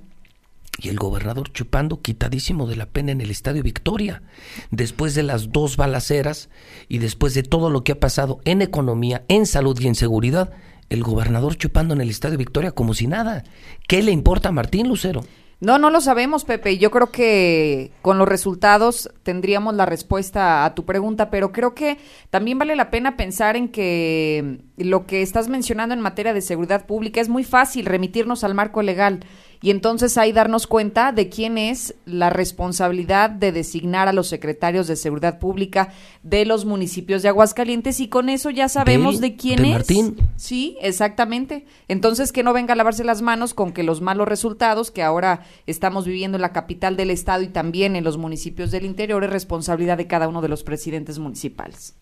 y 0.79 0.87
el 0.87 0.97
gobernador 0.97 1.51
chupando 1.51 2.01
quitadísimo 2.01 2.65
de 2.65 2.77
la 2.77 2.85
pena 2.85 3.11
en 3.11 3.19
el 3.19 3.29
Estadio 3.29 3.61
Victoria, 3.61 4.23
después 4.69 5.15
de 5.15 5.23
las 5.23 5.51
dos 5.51 5.75
balaceras 5.75 6.49
y 6.87 6.99
después 6.99 7.33
de 7.33 7.43
todo 7.43 7.69
lo 7.69 7.83
que 7.83 7.91
ha 7.91 7.99
pasado 7.99 8.39
en 8.45 8.61
economía, 8.61 9.25
en 9.27 9.45
salud 9.45 9.77
y 9.81 9.87
en 9.87 9.95
seguridad, 9.95 10.53
el 10.89 11.03
gobernador 11.03 11.55
chupando 11.55 11.93
en 11.93 12.01
el 12.01 12.09
Estadio 12.09 12.37
Victoria 12.37 12.71
como 12.71 12.93
si 12.93 13.07
nada. 13.07 13.43
¿Qué 13.87 14.01
le 14.01 14.11
importa 14.11 14.49
a 14.49 14.51
Martín 14.51 14.87
Lucero? 14.87 15.23
No, 15.61 15.77
no 15.77 15.91
lo 15.91 16.01
sabemos, 16.01 16.43
Pepe. 16.43 16.79
Yo 16.79 16.89
creo 16.89 17.11
que 17.11 17.91
con 18.01 18.17
los 18.17 18.27
resultados 18.27 19.11
tendríamos 19.21 19.75
la 19.75 19.85
respuesta 19.85 20.65
a 20.65 20.73
tu 20.73 20.85
pregunta, 20.85 21.29
pero 21.29 21.51
creo 21.51 21.75
que 21.75 21.99
también 22.31 22.57
vale 22.57 22.75
la 22.75 22.89
pena 22.89 23.15
pensar 23.15 23.55
en 23.55 23.69
que 23.69 24.61
lo 24.77 25.05
que 25.05 25.21
estás 25.21 25.49
mencionando 25.49 25.93
en 25.93 26.01
materia 26.01 26.33
de 26.33 26.41
seguridad 26.41 26.87
pública 26.87 27.21
es 27.21 27.29
muy 27.29 27.43
fácil 27.43 27.85
remitirnos 27.85 28.43
al 28.43 28.55
marco 28.55 28.81
legal 28.81 29.19
y 29.61 29.69
entonces 29.69 30.17
ahí 30.17 30.31
darnos 30.31 30.65
cuenta 30.65 31.11
de 31.11 31.29
quién 31.29 31.59
es 31.59 31.93
la 32.05 32.31
responsabilidad 32.31 33.29
de 33.29 33.51
designar 33.51 34.07
a 34.07 34.13
los 34.13 34.27
secretarios 34.27 34.87
de 34.87 34.95
seguridad 34.95 35.37
pública 35.37 35.93
de 36.23 36.45
los 36.45 36.65
municipios 36.65 37.21
de 37.21 37.29
Aguascalientes 37.29 37.99
y 37.99 38.07
con 38.07 38.29
eso 38.29 38.49
ya 38.49 38.67
sabemos 38.69 39.21
de, 39.21 39.35
quién 39.35 39.63
es. 39.65 39.73
Martín. 39.73 40.17
Sí, 40.35 40.77
exactamente. 40.81 41.65
Entonces 41.87 42.31
que 42.31 42.41
no 42.41 42.53
venga 42.53 42.73
a 42.73 42.75
lavarse 42.75 43.03
las 43.03 43.21
manos 43.21 43.53
con 43.53 43.71
que 43.71 43.83
los 43.83 44.01
malos 44.01 44.27
resultados 44.27 44.89
que 44.89 45.03
ahora 45.03 45.45
estamos 45.67 46.05
viviendo 46.05 46.37
en 46.37 46.41
la 46.41 46.53
capital 46.53 46.97
del 46.97 47.11
estado 47.11 47.43
y 47.43 47.47
también 47.47 47.95
en 47.95 48.03
los 48.03 48.17
municipios 48.17 48.71
del 48.71 48.85
interior 48.85 49.23
es 49.23 49.29
responsabilidad 49.29 49.97
de 49.97 50.07
cada 50.07 50.27
uno 50.27 50.41
de 50.41 50.49
los 50.49 50.63
presidentes 50.63 51.19
municipales. 51.19 51.95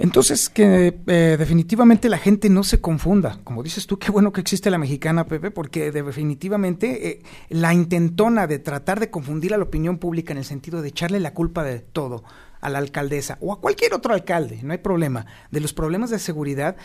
Entonces, 0.00 0.48
que 0.48 1.00
eh, 1.06 1.36
definitivamente 1.38 2.08
la 2.08 2.18
gente 2.18 2.48
no 2.48 2.62
se 2.62 2.80
confunda. 2.80 3.40
Como 3.42 3.64
dices 3.64 3.86
tú, 3.86 3.98
qué 3.98 4.12
bueno 4.12 4.32
que 4.32 4.40
existe 4.40 4.70
la 4.70 4.78
mexicana, 4.78 5.26
Pepe, 5.26 5.50
porque 5.50 5.90
definitivamente 5.90 7.08
eh, 7.08 7.22
la 7.48 7.74
intentona 7.74 8.46
de 8.46 8.60
tratar 8.60 9.00
de 9.00 9.10
confundir 9.10 9.54
a 9.54 9.56
la 9.56 9.64
opinión 9.64 9.98
pública 9.98 10.32
en 10.32 10.38
el 10.38 10.44
sentido 10.44 10.82
de 10.82 10.88
echarle 10.88 11.18
la 11.18 11.34
culpa 11.34 11.64
de 11.64 11.80
todo 11.80 12.22
a 12.60 12.70
la 12.70 12.78
alcaldesa 12.78 13.38
o 13.40 13.52
a 13.52 13.60
cualquier 13.60 13.94
otro 13.94 14.14
alcalde, 14.14 14.60
no 14.62 14.72
hay 14.72 14.78
problema, 14.78 15.26
de 15.50 15.60
los 15.60 15.72
problemas 15.72 16.10
de 16.10 16.18
seguridad, 16.18 16.76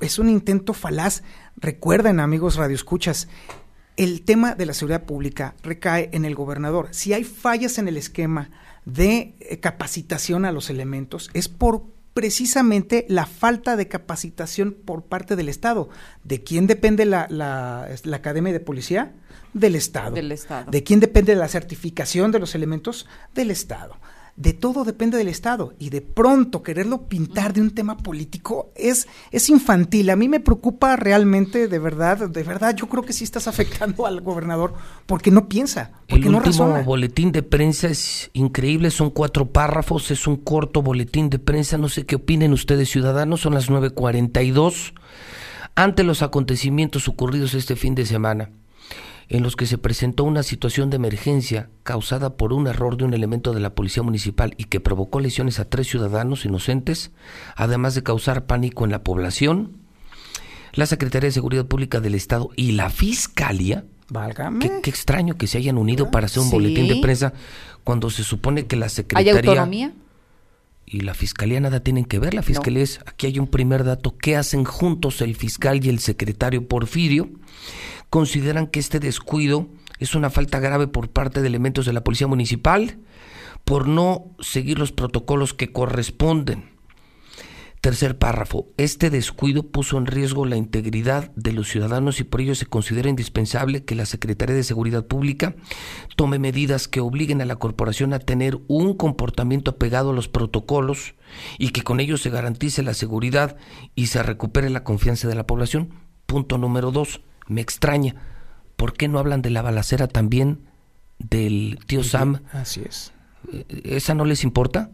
es 0.00 0.18
un 0.18 0.28
intento 0.28 0.72
falaz. 0.72 1.22
Recuerden, 1.56 2.20
amigos 2.20 2.56
radioescuchas, 2.56 3.28
el 3.96 4.22
tema 4.22 4.54
de 4.54 4.66
la 4.66 4.72
seguridad 4.72 5.04
pública 5.04 5.54
recae 5.62 6.08
en 6.12 6.24
el 6.24 6.34
gobernador. 6.34 6.88
Si 6.90 7.12
hay 7.12 7.24
fallas 7.24 7.78
en 7.78 7.86
el 7.86 7.96
esquema 7.96 8.50
de 8.84 9.34
eh, 9.40 9.60
capacitación 9.60 10.44
a 10.44 10.52
los 10.52 10.70
elementos, 10.70 11.30
es 11.34 11.48
por 11.48 11.84
precisamente 12.14 13.06
la 13.08 13.26
falta 13.26 13.76
de 13.76 13.88
capacitación 13.88 14.72
por 14.72 15.04
parte 15.04 15.36
del 15.36 15.48
Estado. 15.48 15.88
¿De 16.24 16.42
quién 16.42 16.66
depende 16.66 17.04
la, 17.04 17.26
la, 17.30 17.88
la 18.04 18.16
Academia 18.16 18.52
de 18.52 18.60
Policía? 18.60 19.12
Del 19.52 19.74
Estado. 19.76 20.14
Del 20.14 20.32
Estado. 20.32 20.70
¿De 20.70 20.82
quién 20.82 21.00
depende 21.00 21.34
la 21.34 21.48
certificación 21.48 22.32
de 22.32 22.38
los 22.38 22.54
elementos? 22.54 23.06
Del 23.34 23.50
Estado 23.50 23.96
de 24.40 24.54
todo 24.54 24.84
depende 24.84 25.18
del 25.18 25.28
Estado 25.28 25.74
y 25.78 25.90
de 25.90 26.00
pronto 26.00 26.62
quererlo 26.62 27.08
pintar 27.08 27.52
de 27.52 27.60
un 27.60 27.72
tema 27.72 27.98
político 27.98 28.72
es, 28.74 29.06
es 29.32 29.50
infantil. 29.50 30.08
A 30.08 30.16
mí 30.16 30.30
me 30.30 30.40
preocupa 30.40 30.96
realmente, 30.96 31.68
de 31.68 31.78
verdad, 31.78 32.26
de 32.30 32.42
verdad, 32.42 32.74
yo 32.74 32.88
creo 32.88 33.04
que 33.04 33.12
sí 33.12 33.22
estás 33.22 33.48
afectando 33.48 34.06
al 34.06 34.22
gobernador 34.22 34.72
porque 35.04 35.30
no 35.30 35.46
piensa, 35.46 35.92
porque 36.08 36.24
El 36.24 36.32
no 36.32 36.38
último 36.38 36.68
razona. 36.68 36.82
boletín 36.82 37.32
de 37.32 37.42
prensa 37.42 37.88
es 37.88 38.30
increíble, 38.32 38.90
son 38.90 39.10
cuatro 39.10 39.52
párrafos, 39.52 40.10
es 40.10 40.26
un 40.26 40.36
corto 40.36 40.80
boletín 40.80 41.28
de 41.28 41.38
prensa, 41.38 41.76
no 41.76 41.90
sé 41.90 42.06
qué 42.06 42.16
opinen 42.16 42.54
ustedes 42.54 42.88
ciudadanos, 42.88 43.42
son 43.42 43.52
las 43.52 43.68
9.42, 43.68 44.94
ante 45.74 46.02
los 46.02 46.22
acontecimientos 46.22 47.08
ocurridos 47.08 47.52
este 47.52 47.76
fin 47.76 47.94
de 47.94 48.06
semana 48.06 48.48
en 49.30 49.42
los 49.44 49.54
que 49.56 49.64
se 49.66 49.78
presentó 49.78 50.24
una 50.24 50.42
situación 50.42 50.90
de 50.90 50.96
emergencia 50.96 51.70
causada 51.84 52.36
por 52.36 52.52
un 52.52 52.66
error 52.66 52.96
de 52.96 53.04
un 53.04 53.14
elemento 53.14 53.52
de 53.54 53.60
la 53.60 53.74
Policía 53.74 54.02
Municipal 54.02 54.54
y 54.58 54.64
que 54.64 54.80
provocó 54.80 55.20
lesiones 55.20 55.60
a 55.60 55.64
tres 55.70 55.86
ciudadanos 55.88 56.44
inocentes, 56.44 57.12
además 57.56 57.94
de 57.94 58.02
causar 58.02 58.46
pánico 58.46 58.84
en 58.84 58.90
la 58.90 59.04
población, 59.04 59.76
la 60.72 60.86
Secretaría 60.86 61.28
de 61.28 61.32
Seguridad 61.32 61.64
Pública 61.66 62.00
del 62.00 62.14
Estado 62.16 62.50
y 62.56 62.72
la 62.72 62.90
Fiscalía, 62.90 63.84
Válgame. 64.08 64.58
qué, 64.58 64.80
qué 64.82 64.90
extraño 64.90 65.36
que 65.36 65.46
se 65.46 65.58
hayan 65.58 65.78
unido 65.78 66.10
para 66.10 66.26
hacer 66.26 66.40
un 66.40 66.48
Sí. 66.48 66.52
boletín 66.52 66.88
de 66.88 66.96
prensa 66.96 67.32
cuando 67.84 68.10
se 68.10 68.24
supone 68.24 68.66
que 68.66 68.74
la 68.76 68.86
¿Hay 68.86 68.90
Secretaría 68.90 69.32
autonomía? 69.40 69.92
Y 70.90 71.00
la 71.00 71.14
fiscalía 71.14 71.60
nada 71.60 71.80
tienen 71.80 72.04
que 72.04 72.18
ver. 72.18 72.34
La 72.34 72.42
fiscalía 72.42 72.82
es, 72.82 72.98
aquí 73.06 73.28
hay 73.28 73.38
un 73.38 73.46
primer 73.46 73.84
dato, 73.84 74.16
¿qué 74.16 74.36
hacen 74.36 74.64
juntos 74.64 75.20
el 75.20 75.36
fiscal 75.36 75.84
y 75.84 75.88
el 75.88 76.00
secretario 76.00 76.66
Porfirio? 76.66 77.30
Consideran 78.10 78.66
que 78.66 78.80
este 78.80 78.98
descuido 78.98 79.68
es 80.00 80.16
una 80.16 80.30
falta 80.30 80.58
grave 80.58 80.88
por 80.88 81.08
parte 81.08 81.42
de 81.42 81.46
elementos 81.46 81.86
de 81.86 81.92
la 81.92 82.02
policía 82.02 82.26
municipal 82.26 82.98
por 83.64 83.86
no 83.86 84.34
seguir 84.40 84.80
los 84.80 84.90
protocolos 84.90 85.54
que 85.54 85.70
corresponden. 85.70 86.70
Tercer 87.80 88.18
párrafo. 88.18 88.68
Este 88.76 89.08
descuido 89.08 89.62
puso 89.62 89.96
en 89.96 90.04
riesgo 90.04 90.44
la 90.44 90.56
integridad 90.56 91.30
de 91.34 91.52
los 91.52 91.68
ciudadanos 91.68 92.20
y 92.20 92.24
por 92.24 92.42
ello 92.42 92.54
se 92.54 92.66
considera 92.66 93.08
indispensable 93.08 93.84
que 93.86 93.94
la 93.94 94.04
Secretaría 94.04 94.54
de 94.54 94.64
Seguridad 94.64 95.06
Pública 95.06 95.54
tome 96.14 96.38
medidas 96.38 96.88
que 96.88 97.00
obliguen 97.00 97.40
a 97.40 97.46
la 97.46 97.56
corporación 97.56 98.12
a 98.12 98.18
tener 98.18 98.58
un 98.68 98.94
comportamiento 98.94 99.70
apegado 99.70 100.10
a 100.10 100.12
los 100.12 100.28
protocolos 100.28 101.14
y 101.56 101.70
que 101.70 101.82
con 101.82 102.00
ello 102.00 102.18
se 102.18 102.28
garantice 102.28 102.82
la 102.82 102.92
seguridad 102.92 103.56
y 103.94 104.08
se 104.08 104.22
recupere 104.22 104.68
la 104.68 104.84
confianza 104.84 105.26
de 105.26 105.34
la 105.34 105.46
población. 105.46 105.94
Punto 106.26 106.58
número 106.58 106.90
dos. 106.90 107.22
Me 107.48 107.62
extraña. 107.62 108.14
¿Por 108.76 108.92
qué 108.92 109.08
no 109.08 109.18
hablan 109.18 109.40
de 109.40 109.50
la 109.50 109.62
balacera 109.62 110.06
también 110.06 110.66
del 111.18 111.78
tío 111.86 112.04
Sam? 112.04 112.42
Así 112.52 112.82
es. 112.86 113.12
¿Esa 113.68 114.14
no 114.14 114.26
les 114.26 114.44
importa? 114.44 114.90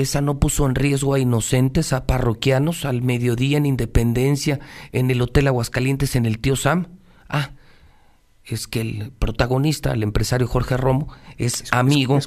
¿Esa 0.00 0.22
no 0.22 0.38
puso 0.38 0.64
en 0.66 0.74
riesgo 0.74 1.14
a 1.14 1.18
inocentes, 1.18 1.92
a 1.92 2.06
parroquianos, 2.06 2.86
al 2.86 3.02
mediodía 3.02 3.58
en 3.58 3.66
Independencia, 3.66 4.58
en 4.92 5.10
el 5.10 5.20
Hotel 5.20 5.46
Aguascalientes, 5.46 6.16
en 6.16 6.24
el 6.24 6.38
Tío 6.38 6.56
Sam? 6.56 6.86
Ah, 7.28 7.50
es 8.44 8.66
que 8.66 8.80
el 8.80 9.12
protagonista, 9.18 9.92
el 9.92 10.02
empresario 10.02 10.46
Jorge 10.46 10.78
Romo, 10.78 11.08
es, 11.36 11.64
amigo 11.70 12.18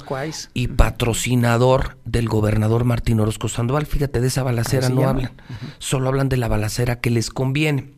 y 0.54 0.68
patrocinador 0.68 1.98
del 2.04 2.28
gobernador 2.28 2.84
Martín 2.84 3.18
Orozco 3.18 3.48
Sandoval. 3.48 3.86
Fíjate, 3.86 4.20
de 4.20 4.28
esa 4.28 4.44
balacera 4.44 4.88
no 4.88 5.00
llama. 5.00 5.10
hablan, 5.10 5.32
solo 5.78 6.08
hablan 6.08 6.28
de 6.28 6.36
la 6.36 6.46
balacera 6.46 7.00
que 7.00 7.10
les 7.10 7.30
conviene. 7.30 7.92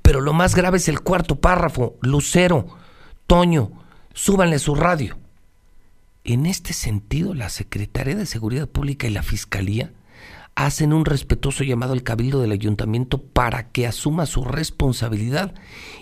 Pero 0.00 0.20
lo 0.20 0.32
más 0.32 0.54
grave 0.54 0.78
es 0.78 0.88
el 0.88 1.00
cuarto 1.00 1.40
párrafo. 1.40 1.96
Lucero, 2.02 2.66
Toño, 3.26 3.72
súbanle 4.14 4.60
su 4.60 4.76
radio. 4.76 5.18
En 6.24 6.46
este 6.46 6.72
sentido, 6.72 7.34
la 7.34 7.48
Secretaría 7.48 8.14
de 8.14 8.26
Seguridad 8.26 8.68
Pública 8.68 9.06
y 9.06 9.10
la 9.10 9.22
Fiscalía 9.22 9.92
hacen 10.54 10.92
un 10.92 11.04
respetuoso 11.04 11.64
llamado 11.64 11.92
al 11.94 12.02
Cabildo 12.02 12.40
del 12.40 12.52
Ayuntamiento 12.52 13.22
para 13.22 13.70
que 13.70 13.86
asuma 13.86 14.26
su 14.26 14.44
responsabilidad 14.44 15.54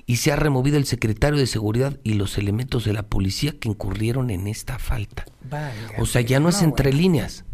y 0.07 0.17
sea 0.17 0.37
removido 0.37 0.77
el 0.79 0.87
secretario 0.87 1.39
de 1.39 1.47
Seguridad 1.47 1.99
y 2.03 2.15
los 2.15 2.39
elementos 2.39 2.85
de 2.85 2.93
la 2.93 3.05
policía 3.05 3.55
que 3.61 3.69
incurrieron 3.69 4.31
en 4.31 4.49
esta 4.49 4.79
falta. 4.79 5.27
O 5.99 6.07
sea, 6.07 6.23
ya 6.23 6.41
no 6.41 6.49
es 6.49 6.63
entre 6.63 6.91
bueno. 6.91 7.03
líneas. 7.03 7.45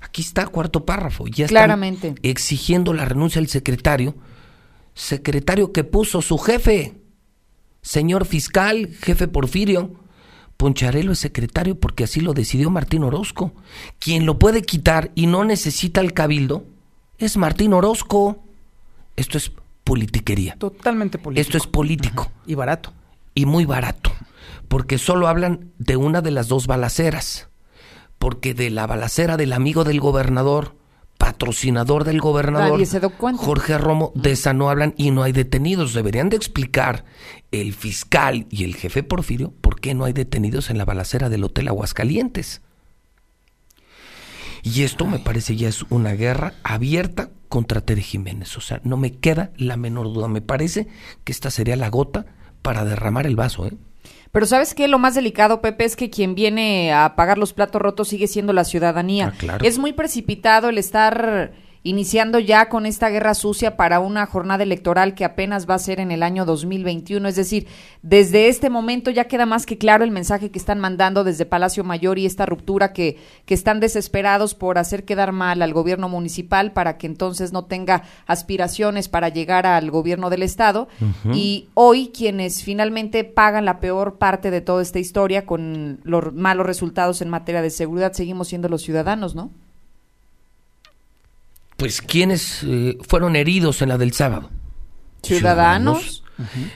Aquí 0.00 0.22
está 0.22 0.46
cuarto 0.46 0.84
párrafo. 0.86 1.26
Ya 1.26 1.46
están 1.46 1.56
Claramente. 1.56 2.14
exigiendo 2.22 2.94
la 2.94 3.04
renuncia 3.04 3.40
del 3.40 3.50
secretario. 3.50 4.14
Secretario 4.94 5.72
que 5.72 5.84
puso 5.84 6.22
su 6.22 6.38
jefe. 6.38 6.94
Señor 7.82 8.24
fiscal, 8.24 8.88
jefe 9.02 9.28
Porfirio. 9.28 10.03
Poncharelo 10.64 11.12
es 11.12 11.18
secretario 11.18 11.78
porque 11.78 12.04
así 12.04 12.20
lo 12.22 12.32
decidió 12.32 12.70
Martín 12.70 13.04
Orozco. 13.04 13.52
Quien 13.98 14.24
lo 14.24 14.38
puede 14.38 14.62
quitar 14.62 15.10
y 15.14 15.26
no 15.26 15.44
necesita 15.44 16.00
el 16.00 16.14
cabildo 16.14 16.64
es 17.18 17.36
Martín 17.36 17.74
Orozco. 17.74 18.42
Esto 19.14 19.36
es 19.36 19.52
politiquería. 19.84 20.56
Totalmente 20.56 21.18
político. 21.18 21.42
Esto 21.42 21.58
es 21.58 21.66
político 21.66 22.32
Y 22.46 22.54
barato. 22.54 22.94
y 23.34 23.44
muy 23.44 23.66
barato, 23.66 24.10
porque 24.68 24.96
solo 24.96 25.28
hablan 25.28 25.70
de 25.76 25.98
una 25.98 26.22
de 26.22 26.30
las 26.30 26.48
dos 26.48 26.66
balaceras, 26.66 27.50
porque 28.18 28.54
de 28.54 28.70
la 28.70 28.86
balacera 28.86 29.36
del 29.36 29.52
amigo 29.52 29.84
del 29.84 30.00
gobernador, 30.00 30.74
patrocinador 31.24 32.04
del 32.04 32.20
gobernador. 32.20 32.78
Jorge 33.38 33.78
Romo, 33.78 34.12
de 34.14 34.32
esa 34.32 34.52
no 34.52 34.68
hablan 34.68 34.92
y 34.98 35.10
no 35.10 35.22
hay 35.22 35.32
detenidos. 35.32 35.94
Deberían 35.94 36.28
de 36.28 36.36
explicar 36.36 37.06
el 37.50 37.72
fiscal 37.72 38.46
y 38.50 38.64
el 38.64 38.74
jefe 38.74 39.02
Porfirio 39.02 39.54
por 39.62 39.80
qué 39.80 39.94
no 39.94 40.04
hay 40.04 40.12
detenidos 40.12 40.68
en 40.68 40.76
la 40.76 40.84
balacera 40.84 41.30
del 41.30 41.44
Hotel 41.44 41.68
Aguascalientes. 41.68 42.60
Y 44.62 44.82
esto 44.82 45.06
me 45.06 45.18
parece 45.18 45.56
ya 45.56 45.68
es 45.68 45.84
una 45.84 46.12
guerra 46.12 46.52
abierta 46.62 47.30
contra 47.48 47.80
Tere 47.80 48.02
Jiménez. 48.02 48.58
O 48.58 48.60
sea, 48.60 48.82
no 48.84 48.98
me 48.98 49.12
queda 49.14 49.50
la 49.56 49.78
menor 49.78 50.12
duda. 50.12 50.28
Me 50.28 50.42
parece 50.42 50.88
que 51.24 51.32
esta 51.32 51.50
sería 51.50 51.76
la 51.76 51.88
gota 51.88 52.26
para 52.60 52.84
derramar 52.84 53.26
el 53.26 53.36
vaso. 53.36 53.66
¿eh? 53.66 53.72
Pero 54.34 54.46
¿sabes 54.46 54.74
qué? 54.74 54.88
Lo 54.88 54.98
más 54.98 55.14
delicado, 55.14 55.60
Pepe, 55.60 55.84
es 55.84 55.94
que 55.94 56.10
quien 56.10 56.34
viene 56.34 56.92
a 56.92 57.14
pagar 57.14 57.38
los 57.38 57.52
platos 57.52 57.80
rotos 57.80 58.08
sigue 58.08 58.26
siendo 58.26 58.52
la 58.52 58.64
ciudadanía. 58.64 59.28
Ah, 59.32 59.38
claro. 59.38 59.64
Es 59.64 59.78
muy 59.78 59.92
precipitado 59.92 60.68
el 60.70 60.76
estar 60.76 61.52
iniciando 61.84 62.38
ya 62.38 62.70
con 62.70 62.86
esta 62.86 63.10
guerra 63.10 63.34
sucia 63.34 63.76
para 63.76 64.00
una 64.00 64.24
jornada 64.24 64.62
electoral 64.62 65.14
que 65.14 65.24
apenas 65.24 65.68
va 65.68 65.74
a 65.74 65.78
ser 65.78 66.00
en 66.00 66.10
el 66.10 66.22
año 66.22 66.46
2021. 66.46 67.28
Es 67.28 67.36
decir, 67.36 67.66
desde 68.02 68.48
este 68.48 68.70
momento 68.70 69.10
ya 69.10 69.26
queda 69.26 69.44
más 69.44 69.66
que 69.66 69.76
claro 69.76 70.02
el 70.02 70.10
mensaje 70.10 70.50
que 70.50 70.58
están 70.58 70.80
mandando 70.80 71.24
desde 71.24 71.44
Palacio 71.44 71.84
Mayor 71.84 72.18
y 72.18 72.24
esta 72.24 72.46
ruptura 72.46 72.94
que, 72.94 73.18
que 73.44 73.52
están 73.52 73.80
desesperados 73.80 74.54
por 74.54 74.78
hacer 74.78 75.04
quedar 75.04 75.32
mal 75.32 75.60
al 75.60 75.74
gobierno 75.74 76.08
municipal 76.08 76.72
para 76.72 76.96
que 76.96 77.06
entonces 77.06 77.52
no 77.52 77.66
tenga 77.66 78.04
aspiraciones 78.26 79.10
para 79.10 79.28
llegar 79.28 79.66
al 79.66 79.90
gobierno 79.90 80.30
del 80.30 80.42
Estado. 80.42 80.88
Y 81.34 81.68
hoy 81.74 82.10
quienes 82.14 82.64
finalmente 82.64 83.24
pagan 83.24 83.66
la 83.66 83.78
peor 83.78 84.16
parte 84.16 84.50
de 84.50 84.62
toda 84.62 84.80
esta 84.80 85.00
historia 85.00 85.44
con 85.44 86.00
los 86.02 86.32
malos 86.32 86.64
resultados 86.64 87.20
en 87.20 87.28
materia 87.28 87.60
de 87.60 87.68
seguridad 87.68 88.14
seguimos 88.14 88.48
siendo 88.48 88.70
los 88.70 88.80
ciudadanos, 88.80 89.34
¿no? 89.34 89.50
Pues 91.84 92.00
quienes 92.00 92.62
eh, 92.62 92.96
fueron 93.06 93.36
heridos 93.36 93.82
en 93.82 93.90
la 93.90 93.98
del 93.98 94.14
sábado. 94.14 94.48
Ciudadanos. 95.22 96.24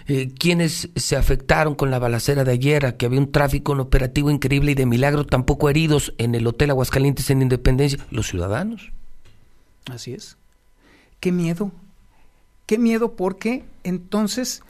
Eh, 0.07 0.35
quienes 0.39 0.91
se 0.97 1.17
afectaron 1.17 1.75
con 1.75 1.91
la 1.91 1.99
balacera 1.99 2.45
de 2.45 2.53
ayer, 2.53 2.85
a 2.85 2.99
que 2.99 3.07
había 3.07 3.19
un 3.19 3.33
tráfico 3.33 3.73
en 3.73 3.81
operativo 3.81 4.31
increíble 4.31 4.73
y 4.73 4.75
de 4.75 4.85
milagro 4.85 5.25
tampoco 5.25 5.71
heridos 5.71 6.13
en 6.19 6.35
el 6.35 6.47
Hotel 6.47 6.69
Aguascalientes 6.69 7.31
en 7.31 7.41
Independencia, 7.41 7.99
los 8.11 8.29
ciudadanos. 8.29 8.93
Así 9.91 10.13
es. 10.13 10.37
Qué 11.21 11.33
miedo. 11.33 11.73
Qué 12.67 12.77
miedo 12.77 13.17
porque 13.17 13.65
entonces 13.85 14.63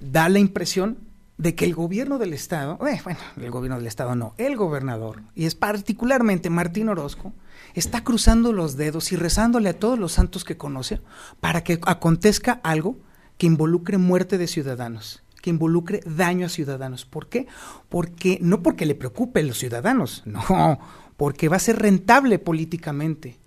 da 0.00 0.28
la 0.28 0.40
impresión 0.40 0.98
de 1.38 1.54
que 1.54 1.66
el 1.66 1.74
gobierno 1.76 2.18
del 2.18 2.32
Estado, 2.32 2.84
eh, 2.84 3.00
bueno, 3.04 3.20
el 3.40 3.50
gobierno 3.52 3.76
del 3.78 3.86
Estado 3.86 4.16
no, 4.16 4.34
el 4.38 4.56
gobernador, 4.56 5.22
y 5.36 5.44
es 5.44 5.54
particularmente 5.54 6.50
Martín 6.50 6.88
Orozco, 6.88 7.32
está 7.74 8.04
cruzando 8.04 8.52
los 8.52 8.76
dedos 8.76 9.12
y 9.12 9.16
rezándole 9.16 9.68
a 9.68 9.78
todos 9.78 9.98
los 9.98 10.12
santos 10.12 10.44
que 10.44 10.56
conoce 10.56 11.00
para 11.40 11.64
que 11.64 11.80
acontezca 11.86 12.60
algo 12.62 12.96
que 13.38 13.46
involucre 13.46 13.98
muerte 13.98 14.38
de 14.38 14.46
ciudadanos, 14.46 15.22
que 15.42 15.50
involucre 15.50 16.00
daño 16.06 16.46
a 16.46 16.50
ciudadanos. 16.50 17.04
¿Por 17.04 17.28
qué? 17.28 17.46
Porque 17.88 18.38
no 18.40 18.62
porque 18.62 18.86
le 18.86 18.94
preocupe 18.94 19.40
a 19.40 19.42
los 19.44 19.58
ciudadanos, 19.58 20.22
no, 20.26 20.78
porque 21.16 21.48
va 21.48 21.56
a 21.56 21.60
ser 21.60 21.78
rentable 21.78 22.38
políticamente. 22.38 23.38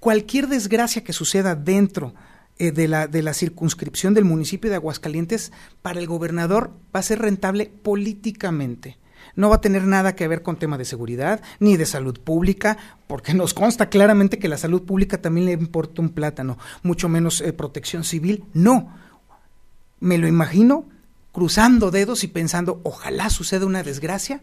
Cualquier 0.00 0.48
desgracia 0.48 1.04
que 1.04 1.12
suceda 1.12 1.54
dentro 1.54 2.14
eh, 2.58 2.72
de, 2.72 2.88
la, 2.88 3.06
de 3.06 3.22
la 3.22 3.34
circunscripción 3.34 4.14
del 4.14 4.24
municipio 4.24 4.70
de 4.70 4.76
Aguascalientes 4.76 5.52
para 5.82 5.98
el 5.98 6.06
gobernador 6.06 6.70
va 6.94 7.00
a 7.00 7.02
ser 7.02 7.20
rentable 7.20 7.70
políticamente. 7.82 8.98
No 9.36 9.48
va 9.48 9.56
a 9.56 9.60
tener 9.60 9.84
nada 9.84 10.14
que 10.14 10.28
ver 10.28 10.42
con 10.42 10.56
tema 10.56 10.78
de 10.78 10.84
seguridad 10.84 11.42
ni 11.60 11.76
de 11.76 11.86
salud 11.86 12.18
pública, 12.20 12.76
porque 13.06 13.34
nos 13.34 13.54
consta 13.54 13.88
claramente 13.88 14.38
que 14.38 14.48
la 14.48 14.58
salud 14.58 14.82
pública 14.82 15.20
también 15.20 15.46
le 15.46 15.52
importa 15.52 16.02
un 16.02 16.10
plátano, 16.10 16.58
mucho 16.82 17.08
menos 17.08 17.40
eh, 17.40 17.52
protección 17.52 18.04
civil. 18.04 18.44
No. 18.52 18.94
Me 20.00 20.18
lo 20.18 20.26
imagino 20.26 20.86
cruzando 21.32 21.90
dedos 21.90 22.22
y 22.24 22.28
pensando, 22.28 22.80
ojalá 22.84 23.28
suceda 23.28 23.66
una 23.66 23.82
desgracia 23.82 24.40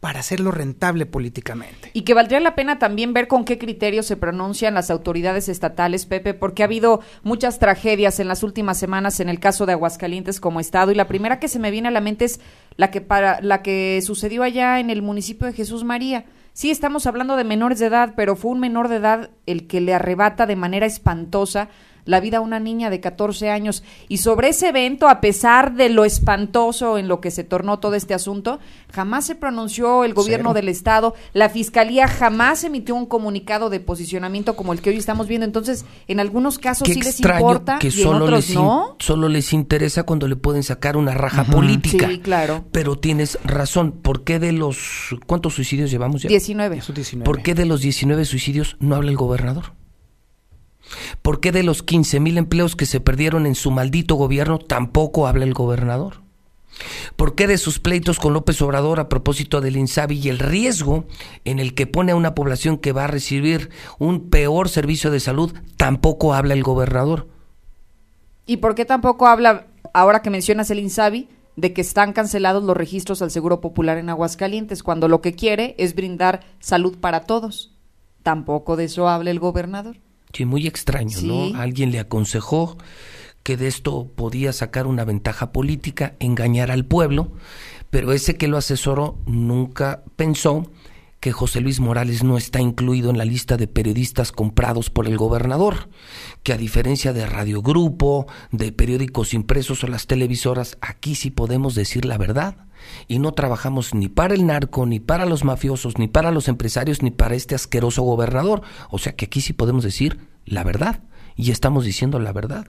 para 0.00 0.20
hacerlo 0.20 0.50
rentable 0.50 1.04
políticamente. 1.04 1.90
Y 1.92 2.02
que 2.02 2.14
valdría 2.14 2.40
la 2.40 2.54
pena 2.54 2.78
también 2.78 3.12
ver 3.12 3.28
con 3.28 3.44
qué 3.44 3.58
criterios 3.58 4.06
se 4.06 4.16
pronuncian 4.16 4.72
las 4.72 4.90
autoridades 4.90 5.50
estatales, 5.50 6.06
Pepe, 6.06 6.32
porque 6.32 6.62
ha 6.62 6.66
habido 6.66 7.00
muchas 7.22 7.58
tragedias 7.58 8.18
en 8.18 8.26
las 8.26 8.42
últimas 8.42 8.78
semanas 8.78 9.20
en 9.20 9.28
el 9.28 9.38
caso 9.38 9.66
de 9.66 9.72
Aguascalientes 9.72 10.40
como 10.40 10.58
estado 10.58 10.90
y 10.90 10.94
la 10.94 11.06
primera 11.06 11.38
que 11.38 11.48
se 11.48 11.58
me 11.58 11.70
viene 11.70 11.88
a 11.88 11.92
la 11.92 12.00
mente 12.00 12.24
es 12.24 12.40
la 12.76 12.90
que 12.90 13.02
para 13.02 13.42
la 13.42 13.62
que 13.62 14.00
sucedió 14.02 14.42
allá 14.42 14.80
en 14.80 14.88
el 14.88 15.02
municipio 15.02 15.46
de 15.46 15.52
Jesús 15.52 15.84
María. 15.84 16.24
Sí, 16.54 16.70
estamos 16.70 17.06
hablando 17.06 17.36
de 17.36 17.44
menores 17.44 17.78
de 17.78 17.86
edad, 17.86 18.14
pero 18.16 18.36
fue 18.36 18.52
un 18.52 18.60
menor 18.60 18.88
de 18.88 18.96
edad 18.96 19.30
el 19.46 19.66
que 19.66 19.82
le 19.82 19.94
arrebata 19.94 20.46
de 20.46 20.56
manera 20.56 20.86
espantosa 20.86 21.68
la 22.04 22.20
vida 22.20 22.38
a 22.38 22.40
una 22.40 22.60
niña 22.60 22.90
de 22.90 23.00
14 23.00 23.50
años. 23.50 23.82
Y 24.08 24.18
sobre 24.18 24.48
ese 24.48 24.68
evento, 24.68 25.08
a 25.08 25.20
pesar 25.20 25.74
de 25.74 25.88
lo 25.88 26.04
espantoso 26.04 26.98
en 26.98 27.08
lo 27.08 27.20
que 27.20 27.30
se 27.30 27.44
tornó 27.44 27.78
todo 27.78 27.94
este 27.94 28.14
asunto, 28.14 28.60
jamás 28.92 29.26
se 29.26 29.34
pronunció 29.34 30.04
el 30.04 30.14
gobierno 30.14 30.54
del 30.54 30.68
Estado, 30.68 31.14
la 31.32 31.48
Fiscalía 31.48 32.08
jamás 32.08 32.64
emitió 32.64 32.94
un 32.94 33.06
comunicado 33.06 33.70
de 33.70 33.80
posicionamiento 33.80 34.56
como 34.56 34.72
el 34.72 34.80
que 34.80 34.90
hoy 34.90 34.96
estamos 34.96 35.28
viendo. 35.28 35.44
Entonces, 35.44 35.84
en 36.08 36.20
algunos 36.20 36.58
casos 36.58 36.88
sí 36.88 37.00
les 37.00 37.20
importa 37.20 37.78
que 37.78 37.88
y 37.88 37.90
solo 37.90 38.16
en 38.16 38.22
otros 38.22 38.48
les 38.48 38.54
no. 38.56 38.96
Solo 38.98 39.28
les 39.28 39.52
interesa 39.52 40.04
cuando 40.04 40.28
le 40.28 40.36
pueden 40.36 40.62
sacar 40.62 40.96
una 40.96 41.14
raja 41.14 41.44
política. 41.44 42.08
Sí, 42.08 42.18
claro. 42.18 42.64
Pero 42.72 42.98
tienes 42.98 43.38
razón. 43.44 43.92
¿Por 43.92 44.24
qué 44.24 44.38
de 44.38 44.52
los... 44.52 45.16
¿Cuántos 45.26 45.54
suicidios 45.54 45.90
llevamos 45.90 46.22
ya? 46.22 46.28
19. 46.28 46.78
Eso 46.78 46.92
19. 46.92 47.24
¿Por 47.24 47.42
qué 47.42 47.54
de 47.54 47.66
los 47.66 47.80
19 47.80 48.24
suicidios 48.24 48.76
no 48.80 48.96
habla 48.96 49.10
el 49.10 49.16
gobernador? 49.16 49.79
¿Por 51.22 51.40
qué 51.40 51.52
de 51.52 51.62
los 51.62 51.82
15 51.82 52.20
mil 52.20 52.38
empleos 52.38 52.76
que 52.76 52.86
se 52.86 53.00
perdieron 53.00 53.46
en 53.46 53.54
su 53.54 53.70
maldito 53.70 54.14
gobierno 54.14 54.58
tampoco 54.58 55.26
habla 55.26 55.44
el 55.44 55.54
gobernador? 55.54 56.22
¿Por 57.16 57.34
qué 57.34 57.46
de 57.46 57.58
sus 57.58 57.78
pleitos 57.78 58.18
con 58.18 58.32
López 58.32 58.60
Obrador 58.62 59.00
a 59.00 59.08
propósito 59.08 59.60
del 59.60 59.76
INSABI 59.76 60.18
y 60.18 60.28
el 60.28 60.38
riesgo 60.38 61.04
en 61.44 61.58
el 61.58 61.74
que 61.74 61.86
pone 61.86 62.12
a 62.12 62.16
una 62.16 62.34
población 62.34 62.78
que 62.78 62.92
va 62.92 63.04
a 63.04 63.08
recibir 63.08 63.70
un 63.98 64.30
peor 64.30 64.68
servicio 64.68 65.10
de 65.10 65.20
salud 65.20 65.52
tampoco 65.76 66.34
habla 66.34 66.54
el 66.54 66.62
gobernador? 66.62 67.28
¿Y 68.46 68.58
por 68.58 68.74
qué 68.74 68.84
tampoco 68.84 69.26
habla, 69.26 69.66
ahora 69.92 70.22
que 70.22 70.30
mencionas 70.30 70.70
el 70.70 70.78
INSABI, 70.78 71.28
de 71.56 71.72
que 71.72 71.82
están 71.82 72.12
cancelados 72.12 72.64
los 72.64 72.76
registros 72.76 73.20
al 73.22 73.30
Seguro 73.30 73.60
Popular 73.60 73.98
en 73.98 74.08
Aguascalientes, 74.08 74.82
cuando 74.82 75.08
lo 75.08 75.20
que 75.20 75.34
quiere 75.34 75.74
es 75.78 75.94
brindar 75.94 76.40
salud 76.58 76.98
para 76.98 77.22
todos? 77.22 77.74
Tampoco 78.22 78.76
de 78.76 78.84
eso 78.84 79.08
habla 79.08 79.30
el 79.30 79.40
gobernador. 79.40 79.96
Sí, 80.32 80.44
muy 80.44 80.66
extraño, 80.66 81.18
Sí. 81.18 81.26
¿no? 81.26 81.58
Alguien 81.60 81.90
le 81.92 82.00
aconsejó 82.00 82.76
que 83.42 83.56
de 83.56 83.68
esto 83.68 84.10
podía 84.14 84.52
sacar 84.52 84.86
una 84.86 85.04
ventaja 85.04 85.52
política, 85.52 86.14
engañar 86.20 86.70
al 86.70 86.84
pueblo, 86.84 87.32
pero 87.90 88.12
ese 88.12 88.36
que 88.36 88.48
lo 88.48 88.56
asesoró 88.58 89.18
nunca 89.26 90.04
pensó 90.16 90.70
que 91.20 91.32
José 91.32 91.60
Luis 91.60 91.80
Morales 91.80 92.24
no 92.24 92.38
está 92.38 92.60
incluido 92.60 93.10
en 93.10 93.18
la 93.18 93.26
lista 93.26 93.56
de 93.58 93.66
periodistas 93.66 94.32
comprados 94.32 94.88
por 94.88 95.06
el 95.06 95.18
gobernador, 95.18 95.90
que 96.42 96.54
a 96.54 96.56
diferencia 96.56 97.12
de 97.12 97.26
Radio 97.26 97.60
Grupo, 97.60 98.26
de 98.52 98.72
periódicos 98.72 99.34
impresos 99.34 99.84
o 99.84 99.86
las 99.86 100.06
televisoras, 100.06 100.78
aquí 100.80 101.14
sí 101.14 101.30
podemos 101.30 101.74
decir 101.74 102.06
la 102.06 102.16
verdad. 102.16 102.56
Y 103.08 103.18
no 103.18 103.32
trabajamos 103.32 103.94
ni 103.94 104.08
para 104.08 104.34
el 104.34 104.46
narco, 104.46 104.86
ni 104.86 105.00
para 105.00 105.26
los 105.26 105.44
mafiosos, 105.44 105.98
ni 105.98 106.08
para 106.08 106.30
los 106.30 106.48
empresarios, 106.48 107.02
ni 107.02 107.10
para 107.10 107.34
este 107.34 107.54
asqueroso 107.54 108.02
gobernador. 108.02 108.62
O 108.90 108.98
sea 108.98 109.14
que 109.14 109.26
aquí 109.26 109.40
sí 109.40 109.52
podemos 109.52 109.84
decir 109.84 110.18
la 110.44 110.64
verdad. 110.64 111.00
Y 111.36 111.50
estamos 111.50 111.84
diciendo 111.84 112.18
la 112.18 112.32
verdad. 112.32 112.68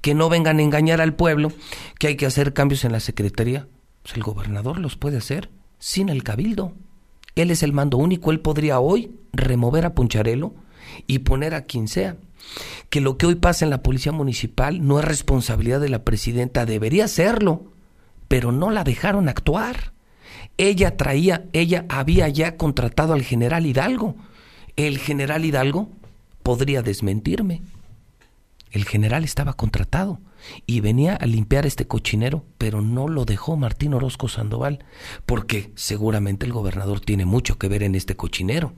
Que 0.00 0.14
no 0.14 0.28
vengan 0.28 0.58
a 0.58 0.62
engañar 0.62 1.00
al 1.00 1.14
pueblo, 1.14 1.52
que 1.98 2.08
hay 2.08 2.16
que 2.16 2.26
hacer 2.26 2.52
cambios 2.52 2.84
en 2.84 2.92
la 2.92 3.00
Secretaría. 3.00 3.68
Pues 4.02 4.16
el 4.16 4.22
gobernador 4.22 4.78
los 4.78 4.96
puede 4.96 5.18
hacer 5.18 5.50
sin 5.78 6.08
el 6.08 6.22
cabildo. 6.22 6.72
Él 7.34 7.50
es 7.50 7.62
el 7.62 7.72
mando 7.72 7.98
único, 7.98 8.30
él 8.30 8.40
podría 8.40 8.80
hoy 8.80 9.10
remover 9.32 9.84
a 9.84 9.94
Puncharelo 9.94 10.54
y 11.06 11.20
poner 11.20 11.54
a 11.54 11.66
quien 11.66 11.88
sea. 11.88 12.16
Que 12.88 13.00
lo 13.00 13.18
que 13.18 13.26
hoy 13.26 13.34
pasa 13.34 13.64
en 13.64 13.70
la 13.70 13.82
policía 13.82 14.12
municipal 14.12 14.86
no 14.86 14.98
es 14.98 15.04
responsabilidad 15.04 15.80
de 15.80 15.88
la 15.88 16.04
presidenta, 16.04 16.64
debería 16.64 17.08
serlo, 17.08 17.72
pero 18.28 18.52
no 18.52 18.70
la 18.70 18.84
dejaron 18.84 19.28
actuar. 19.28 19.92
Ella 20.58 20.96
traía, 20.96 21.44
ella 21.52 21.84
había 21.88 22.28
ya 22.28 22.56
contratado 22.56 23.12
al 23.12 23.22
general 23.22 23.66
Hidalgo. 23.66 24.16
El 24.76 24.98
general 24.98 25.44
Hidalgo 25.44 25.90
podría 26.42 26.82
desmentirme. 26.82 27.62
El 28.70 28.84
general 28.84 29.24
estaba 29.24 29.54
contratado 29.54 30.20
y 30.66 30.80
venía 30.80 31.14
a 31.14 31.26
limpiar 31.26 31.66
este 31.66 31.86
cochinero, 31.86 32.44
pero 32.58 32.82
no 32.82 33.08
lo 33.08 33.24
dejó 33.24 33.56
Martín 33.56 33.94
Orozco 33.94 34.28
Sandoval, 34.28 34.84
porque 35.24 35.72
seguramente 35.74 36.46
el 36.46 36.52
gobernador 36.52 37.00
tiene 37.00 37.24
mucho 37.24 37.58
que 37.58 37.68
ver 37.68 37.82
en 37.82 37.94
este 37.94 38.16
cochinero. 38.16 38.72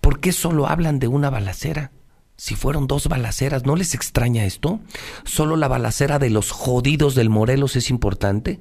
¿Por 0.00 0.20
qué 0.20 0.32
solo 0.32 0.66
hablan 0.66 0.98
de 0.98 1.08
una 1.08 1.30
balacera? 1.30 1.92
Si 2.38 2.54
fueron 2.54 2.86
dos 2.86 3.08
balaceras, 3.08 3.66
¿no 3.66 3.74
les 3.74 3.94
extraña 3.94 4.44
esto? 4.44 4.78
¿Solo 5.24 5.56
la 5.56 5.66
balacera 5.66 6.20
de 6.20 6.30
los 6.30 6.52
jodidos 6.52 7.16
del 7.16 7.30
Morelos 7.30 7.74
es 7.74 7.90
importante? 7.90 8.60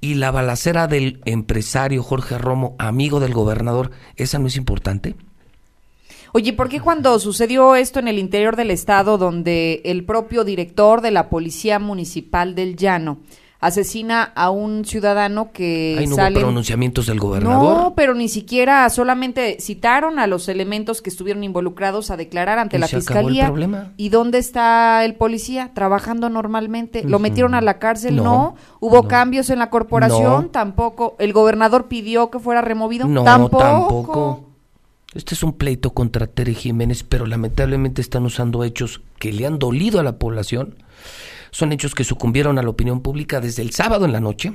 ¿Y 0.00 0.14
la 0.14 0.30
balacera 0.30 0.86
del 0.86 1.20
empresario 1.26 2.02
Jorge 2.02 2.38
Romo, 2.38 2.74
amigo 2.78 3.20
del 3.20 3.34
gobernador, 3.34 3.90
esa 4.16 4.38
no 4.38 4.46
es 4.46 4.56
importante? 4.56 5.14
Oye, 6.32 6.54
¿por 6.54 6.70
qué 6.70 6.80
cuando 6.80 7.18
sucedió 7.18 7.76
esto 7.76 7.98
en 8.00 8.08
el 8.08 8.18
interior 8.18 8.56
del 8.56 8.70
estado, 8.70 9.18
donde 9.18 9.82
el 9.84 10.06
propio 10.06 10.42
director 10.42 11.02
de 11.02 11.10
la 11.10 11.28
Policía 11.28 11.78
Municipal 11.78 12.54
del 12.54 12.76
Llano 12.76 13.18
asesina 13.62 14.24
a 14.34 14.50
un 14.50 14.84
ciudadano 14.84 15.50
que 15.52 15.96
Ahí 15.98 16.06
no 16.06 16.16
sale... 16.16 16.36
hubo 16.36 16.46
pronunciamientos 16.46 17.06
del 17.06 17.18
gobernador. 17.20 17.76
No, 17.76 17.94
pero 17.94 18.12
ni 18.12 18.28
siquiera 18.28 18.90
solamente 18.90 19.56
citaron 19.60 20.18
a 20.18 20.26
los 20.26 20.48
elementos 20.48 21.00
que 21.00 21.08
estuvieron 21.08 21.44
involucrados 21.44 22.10
a 22.10 22.16
declarar 22.16 22.58
ante 22.58 22.76
Y 22.76 22.80
la 22.80 22.88
se 22.88 22.96
acabó 22.96 23.20
el 23.20 23.24
fiscalía. 23.26 23.46
problema. 23.46 23.92
¿Y 23.96 24.08
dónde 24.10 24.38
está 24.38 25.04
el 25.04 25.14
policía? 25.14 25.70
Trabajando 25.74 26.28
normalmente. 26.28 27.04
¿Lo 27.04 27.18
metieron 27.20 27.54
a 27.54 27.60
la 27.60 27.78
cárcel? 27.78 28.16
No, 28.16 28.22
No. 28.24 28.54
¿Hubo 28.80 29.02
no. 29.02 29.08
cambios 29.08 29.48
en 29.48 29.60
la 29.60 29.70
corporación? 29.70 30.50
Tampoco. 30.50 31.14
¿El 31.20 31.32
gobernador 31.32 31.86
pidió 31.86 32.30
que 32.30 32.40
fuera 32.40 32.60
removido? 32.62 33.06
No, 33.06 33.22
tampoco. 33.22 33.58
tampoco. 33.62 34.44
Este 35.14 35.34
es 35.34 35.42
un 35.42 35.52
pleito 35.52 35.92
contra 35.92 36.26
Tere 36.26 36.54
Jiménez, 36.54 37.02
pero 37.02 37.26
lamentablemente 37.26 38.00
están 38.00 38.24
usando 38.24 38.64
hechos 38.64 39.02
que 39.18 39.32
le 39.32 39.46
han 39.46 39.58
dolido 39.58 40.00
a 40.00 40.02
la 40.02 40.18
población. 40.18 40.76
Son 41.50 41.70
hechos 41.72 41.94
que 41.94 42.04
sucumbieron 42.04 42.58
a 42.58 42.62
la 42.62 42.70
opinión 42.70 43.02
pública 43.02 43.40
desde 43.40 43.62
el 43.62 43.72
sábado 43.72 44.06
en 44.06 44.12
la 44.12 44.20
noche. 44.20 44.54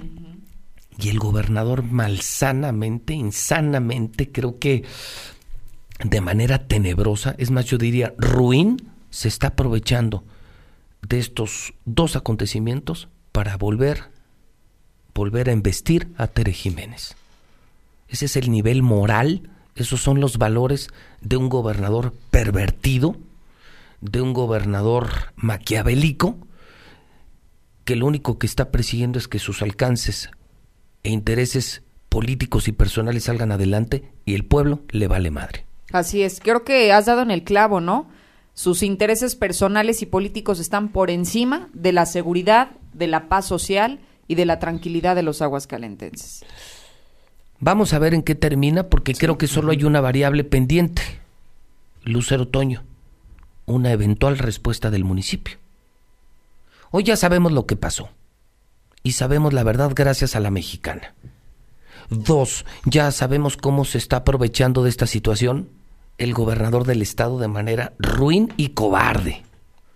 Y 0.99 1.09
el 1.09 1.19
gobernador 1.19 1.83
malsanamente, 1.83 3.13
insanamente, 3.13 4.31
creo 4.31 4.57
que 4.57 4.83
de 6.03 6.21
manera 6.21 6.67
tenebrosa, 6.67 7.35
es 7.37 7.51
más, 7.51 7.65
yo 7.65 7.77
diría 7.77 8.15
ruin, 8.17 8.77
se 9.11 9.27
está 9.27 9.47
aprovechando 9.47 10.23
de 11.07 11.19
estos 11.19 11.75
dos 11.85 12.15
acontecimientos 12.15 13.09
para 13.31 13.57
volver, 13.57 14.05
volver 15.13 15.49
a 15.49 15.53
investir 15.53 16.11
a 16.17 16.25
Tere 16.25 16.51
Jiménez. 16.51 17.15
Ese 18.09 18.25
es 18.25 18.35
el 18.37 18.49
nivel 18.49 18.81
moral, 18.81 19.51
esos 19.77 20.01
son 20.01 20.19
los 20.19 20.37
valores 20.37 20.89
de 21.21 21.37
un 21.37 21.49
gobernador 21.49 22.13
pervertido, 22.31 23.15
de 24.01 24.21
un 24.21 24.33
gobernador 24.33 25.09
maquiavélico, 25.35 26.37
que 27.85 27.95
lo 27.95 28.05
único 28.05 28.37
que 28.37 28.47
está 28.47 28.69
persiguiendo 28.71 29.17
es 29.17 29.27
que 29.27 29.39
sus 29.39 29.61
alcances 29.61 30.29
e 31.03 31.11
intereses 31.11 31.83
políticos 32.09 32.67
y 32.67 32.71
personales 32.71 33.25
salgan 33.25 33.51
adelante 33.51 34.11
y 34.25 34.33
el 34.33 34.45
pueblo 34.45 34.81
le 34.89 35.07
vale 35.07 35.31
madre. 35.31 35.65
Así 35.91 36.21
es. 36.21 36.39
Creo 36.41 36.63
que 36.63 36.91
has 36.91 37.05
dado 37.05 37.21
en 37.21 37.31
el 37.31 37.43
clavo, 37.43 37.79
¿no? 37.79 38.09
Sus 38.53 38.83
intereses 38.83 39.35
personales 39.35 40.01
y 40.01 40.05
políticos 40.05 40.59
están 40.59 40.89
por 40.89 41.11
encima 41.11 41.69
de 41.73 41.93
la 41.93 42.05
seguridad, 42.05 42.71
de 42.93 43.07
la 43.07 43.29
paz 43.29 43.45
social 43.45 43.99
y 44.27 44.35
de 44.35 44.45
la 44.45 44.59
tranquilidad 44.59 45.15
de 45.15 45.23
los 45.23 45.41
aguascalentenses. 45.41 46.43
Vamos 47.59 47.93
a 47.93 47.99
ver 47.99 48.13
en 48.13 48.23
qué 48.23 48.35
termina 48.35 48.83
porque 48.83 49.13
creo 49.13 49.37
que 49.37 49.47
solo 49.47 49.71
hay 49.71 49.83
una 49.83 50.01
variable 50.01 50.43
pendiente. 50.43 51.01
Lucero 52.03 52.47
Toño, 52.47 52.83
una 53.65 53.91
eventual 53.91 54.37
respuesta 54.37 54.91
del 54.91 55.03
municipio. 55.03 55.57
Hoy 56.91 57.03
ya 57.03 57.17
sabemos 57.17 57.51
lo 57.51 57.65
que 57.65 57.75
pasó 57.75 58.09
y 59.03 59.13
sabemos 59.13 59.53
la 59.53 59.63
verdad 59.63 59.91
gracias 59.95 60.35
a 60.35 60.39
la 60.39 60.51
mexicana. 60.51 61.13
Dos, 62.09 62.65
ya 62.85 63.11
sabemos 63.11 63.57
cómo 63.57 63.83
se 63.83 63.97
está 63.97 64.17
aprovechando 64.17 64.83
de 64.83 64.89
esta 64.89 65.07
situación 65.07 65.69
el 66.17 66.33
gobernador 66.33 66.85
del 66.85 67.01
estado 67.01 67.39
de 67.39 67.47
manera 67.47 67.93
ruin 67.99 68.53
y 68.57 68.69
cobarde. 68.69 69.43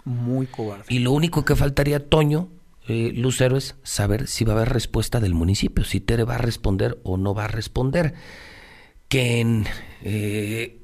Muy 0.04 0.48
cobarde. 0.48 0.86
Y 0.90 1.00
lo 1.00 1.12
único 1.12 1.46
que 1.46 1.56
faltaría, 1.56 2.10
Toño, 2.10 2.50
eh, 2.88 3.12
Lucero, 3.16 3.58
es 3.58 3.76
saber 3.84 4.28
si 4.28 4.44
va 4.44 4.54
a 4.54 4.56
haber 4.58 4.70
respuesta 4.70 5.20
del 5.20 5.34
municipio, 5.34 5.84
si 5.84 6.00
Tere 6.00 6.24
va 6.24 6.36
a 6.36 6.40
responder 6.40 7.00
o 7.04 7.18
no 7.18 7.34
va 7.34 7.46
a 7.46 7.48
responder. 7.48 8.14
Que 9.08 9.40
en, 9.42 9.66
eh, 10.04 10.80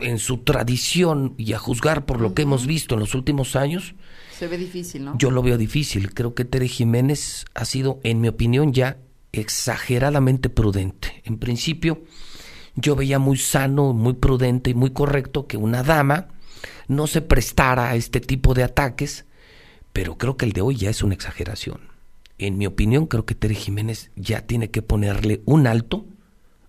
en 0.00 0.18
su 0.18 0.38
tradición 0.38 1.34
y 1.36 1.52
a 1.52 1.58
juzgar 1.58 2.06
por 2.06 2.20
lo 2.20 2.34
que 2.34 2.42
hemos 2.42 2.66
visto 2.66 2.94
en 2.94 3.00
los 3.00 3.14
últimos 3.14 3.56
años, 3.56 3.94
se 4.42 4.48
ve 4.48 4.58
difícil, 4.58 5.04
¿no? 5.04 5.16
Yo 5.18 5.30
lo 5.30 5.42
veo 5.42 5.56
difícil. 5.56 6.14
Creo 6.14 6.34
que 6.34 6.44
Tere 6.44 6.66
Jiménez 6.66 7.44
ha 7.54 7.64
sido, 7.64 8.00
en 8.02 8.20
mi 8.20 8.26
opinión, 8.28 8.72
ya 8.72 8.98
exageradamente 9.30 10.48
prudente. 10.48 11.22
En 11.24 11.38
principio, 11.38 12.02
yo 12.74 12.96
veía 12.96 13.18
muy 13.18 13.36
sano, 13.36 13.92
muy 13.92 14.14
prudente 14.14 14.70
y 14.70 14.74
muy 14.74 14.90
correcto 14.90 15.46
que 15.46 15.56
una 15.56 15.82
dama 15.82 16.28
no 16.88 17.06
se 17.06 17.22
prestara 17.22 17.90
a 17.90 17.96
este 17.96 18.20
tipo 18.20 18.54
de 18.54 18.64
ataques, 18.64 19.26
pero 19.92 20.18
creo 20.18 20.36
que 20.36 20.46
el 20.46 20.52
de 20.52 20.60
hoy 20.60 20.76
ya 20.76 20.90
es 20.90 21.02
una 21.02 21.14
exageración. 21.14 21.80
En 22.38 22.58
mi 22.58 22.66
opinión, 22.66 23.06
creo 23.06 23.24
que 23.24 23.34
Tere 23.34 23.54
Jiménez 23.54 24.10
ya 24.16 24.42
tiene 24.46 24.70
que 24.70 24.82
ponerle 24.82 25.42
un 25.44 25.66
alto 25.66 26.06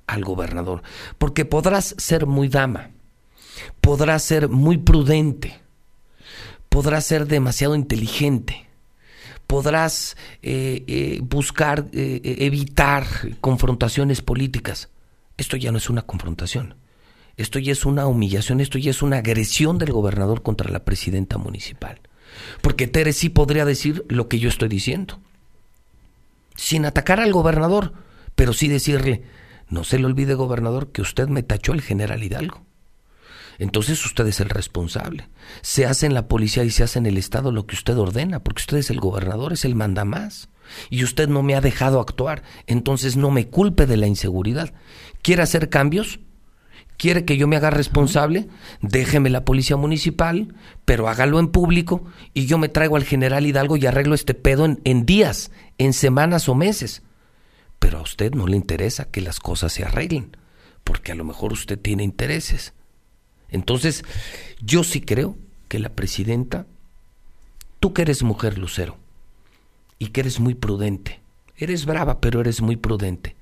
al 0.07 0.23
gobernador, 0.23 0.83
porque 1.17 1.45
podrás 1.45 1.95
ser 1.97 2.25
muy 2.25 2.49
dama, 2.49 2.91
podrás 3.81 4.23
ser 4.23 4.49
muy 4.49 4.77
prudente, 4.77 5.59
podrás 6.69 7.05
ser 7.05 7.25
demasiado 7.25 7.75
inteligente, 7.75 8.67
podrás 9.47 10.17
eh, 10.41 10.83
eh, 10.87 11.19
buscar 11.23 11.85
eh, 11.93 12.21
evitar 12.39 13.05
confrontaciones 13.39 14.21
políticas. 14.21 14.89
Esto 15.37 15.57
ya 15.57 15.71
no 15.71 15.77
es 15.77 15.89
una 15.89 16.03
confrontación. 16.03 16.75
Esto 17.35 17.57
ya 17.57 17.71
es 17.71 17.85
una 17.85 18.05
humillación, 18.05 18.59
esto 18.59 18.77
ya 18.77 18.91
es 18.91 19.01
una 19.01 19.17
agresión 19.17 19.79
del 19.79 19.91
gobernador 19.91 20.43
contra 20.43 20.69
la 20.69 20.85
presidenta 20.85 21.37
municipal. 21.37 21.99
Porque 22.61 22.87
Tere 22.87 23.13
sí 23.13 23.29
podría 23.29 23.65
decir 23.65 24.05
lo 24.09 24.27
que 24.27 24.39
yo 24.39 24.49
estoy 24.49 24.69
diciendo. 24.69 25.19
Sin 26.55 26.85
atacar 26.85 27.19
al 27.19 27.31
gobernador, 27.31 27.93
pero 28.35 28.53
sí 28.53 28.67
decirle, 28.67 29.23
no 29.69 29.83
se 29.83 29.99
le 29.99 30.05
olvide, 30.05 30.35
gobernador, 30.35 30.91
que 30.91 31.01
usted 31.01 31.27
me 31.27 31.43
tachó 31.43 31.73
el 31.73 31.81
general 31.81 32.23
Hidalgo. 32.23 32.65
Entonces 33.59 34.03
usted 34.05 34.27
es 34.27 34.39
el 34.39 34.49
responsable. 34.49 35.29
Se 35.61 35.85
hace 35.85 36.05
en 36.05 36.13
la 36.13 36.27
policía 36.27 36.63
y 36.63 36.69
se 36.69 36.83
hace 36.83 36.99
en 36.99 37.05
el 37.05 37.17
Estado 37.17 37.51
lo 37.51 37.65
que 37.65 37.75
usted 37.75 37.97
ordena, 37.97 38.43
porque 38.43 38.61
usted 38.61 38.77
es 38.77 38.89
el 38.89 38.99
gobernador, 38.99 39.53
es 39.53 39.65
el 39.65 39.75
mandamás. 39.75 40.49
Y 40.89 41.03
usted 41.03 41.27
no 41.27 41.43
me 41.43 41.55
ha 41.55 41.61
dejado 41.61 41.99
actuar, 41.99 42.43
entonces 42.67 43.15
no 43.17 43.31
me 43.31 43.47
culpe 43.47 43.85
de 43.85 43.97
la 43.97 44.07
inseguridad. 44.07 44.73
¿Quiere 45.21 45.43
hacer 45.43 45.69
cambios? 45.69 46.19
Quiere 47.03 47.25
que 47.25 47.35
yo 47.35 47.49
me 47.49 47.57
haga 47.57 47.69
responsable, 47.69 48.47
déjeme 48.79 49.29
la 49.29 49.43
policía 49.43 49.75
municipal, 49.75 50.55
pero 50.85 51.09
hágalo 51.09 51.37
en 51.37 51.49
público 51.49 52.05
y 52.33 52.45
yo 52.45 52.57
me 52.57 52.69
traigo 52.69 52.95
al 52.95 53.03
general 53.03 53.45
Hidalgo 53.45 53.75
y 53.75 53.85
arreglo 53.85 54.15
este 54.15 54.33
pedo 54.33 54.65
en, 54.81 55.05
días, 55.05 55.51
en 55.77 55.91
semanas 55.91 56.47
o 56.47 56.55
meses. 56.55 57.03
Pero 57.77 57.97
a 57.97 58.03
usted 58.03 58.31
no 58.31 58.47
le 58.47 58.55
interesa 58.55 59.11
que 59.11 59.19
las 59.19 59.41
cosas 59.41 59.73
se 59.73 59.83
arreglen, 59.83 60.37
porque 60.85 61.11
a 61.11 61.15
lo 61.15 61.25
mejor 61.25 61.51
usted 61.51 61.77
tiene 61.77 62.03
intereses. 62.03 62.73
Entonces, 63.49 64.05
yo 64.61 64.85
sí 64.85 65.01
creo 65.01 65.35
que 65.67 65.79
la 65.79 65.89
presidenta, 65.89 66.67
tú 67.81 67.91
que 67.91 68.03
eres 68.03 68.23
mujer, 68.23 68.57
Lucero, 68.57 68.95
y 69.99 70.07
que 70.07 70.21
eres 70.21 70.39
muy 70.39 70.55
prudente, 70.55 71.19
eres 71.57 71.85
brava, 71.85 72.21
pero 72.21 72.39
eres 72.39 72.61
muy 72.61 72.77
prudente 72.77 73.35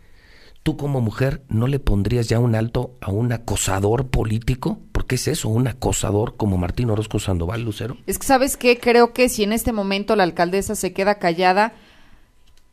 tú 0.64 0.78
como 0.78 1.02
mujer 1.02 1.44
no 1.50 1.68
le 1.68 1.80
pondrías 1.80 2.28
ya 2.28 2.40
un 2.40 2.56
alto 2.56 2.98
a 3.02 3.12
un 3.12 3.32
acosador 3.32 4.10
político? 4.10 4.80
¿Por 4.92 5.06
qué 5.06 5.16
es 5.16 5.28
eso, 5.28 5.50
un 5.50 5.68
acosador 5.68 6.38
como 6.38 6.58
Martín 6.58 6.90
Orozco 6.90 7.20
Sandoval, 7.20 7.64
Lucero? 7.64 7.98
Es 8.08 8.20
que, 8.20 8.28
¿sabes 8.28 8.58
qué? 8.58 8.80
Creo 8.80 9.14
que 9.14 9.30
si 9.30 9.44
en 9.44 9.54
este 9.54 9.72
momento 9.72 10.16
la 10.16 10.24
alcaldesa 10.24 10.76
se 10.76 10.94
queda 10.94 11.16
callada, 11.16 11.74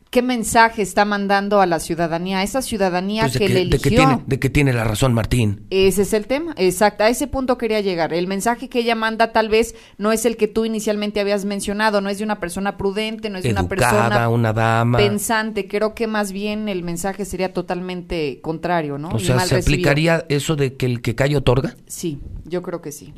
¿Qué 0.09 0.23
mensaje 0.23 0.81
está 0.81 1.05
mandando 1.05 1.61
a 1.61 1.67
la 1.67 1.79
ciudadanía? 1.79 2.39
A 2.39 2.43
esa 2.43 2.63
ciudadanía 2.63 3.23
pues 3.23 3.37
que, 3.37 3.47
le 3.47 3.61
eligió. 3.61 3.77
De 3.77 3.83
que, 3.83 3.89
tiene, 3.89 4.23
de 4.25 4.39
que 4.39 4.49
tiene 4.49 4.73
la 4.73 4.83
razón 4.83 5.13
Martín. 5.13 5.67
Ese 5.69 6.01
es 6.01 6.13
el 6.13 6.25
tema, 6.25 6.55
exacto. 6.57 7.03
A 7.03 7.09
ese 7.09 7.27
punto 7.27 7.59
quería 7.59 7.79
llegar. 7.81 8.11
El 8.11 8.25
mensaje 8.25 8.69
que 8.69 8.79
ella 8.79 8.95
manda 8.95 9.31
tal 9.31 9.49
vez 9.49 9.75
no 9.99 10.11
es 10.11 10.25
el 10.25 10.35
que 10.35 10.47
tú 10.47 10.65
inicialmente 10.65 11.19
habías 11.19 11.45
mencionado, 11.45 12.01
no 12.01 12.09
es 12.09 12.17
de 12.17 12.23
una 12.23 12.39
persona 12.39 12.75
prudente, 12.75 13.29
no 13.29 13.37
es 13.37 13.43
de 13.43 13.51
una 13.51 13.67
persona 13.67 14.29
una 14.29 14.51
dama. 14.51 14.97
pensante. 14.97 15.67
Creo 15.67 15.93
que 15.93 16.07
más 16.07 16.31
bien 16.31 16.69
el 16.69 16.81
mensaje 16.81 17.23
sería 17.23 17.53
totalmente 17.53 18.39
contrario, 18.41 18.97
¿no? 18.97 19.09
O 19.09 19.19
sea, 19.19 19.39
¿se 19.41 19.57
aplicaría 19.57 20.25
eso 20.27 20.55
de 20.55 20.75
que 20.75 20.87
el 20.87 21.01
que 21.01 21.13
cae 21.13 21.35
otorga? 21.35 21.75
Sí, 21.85 22.19
yo 22.45 22.63
creo 22.63 22.81
que 22.81 22.91
sí. 22.91 23.13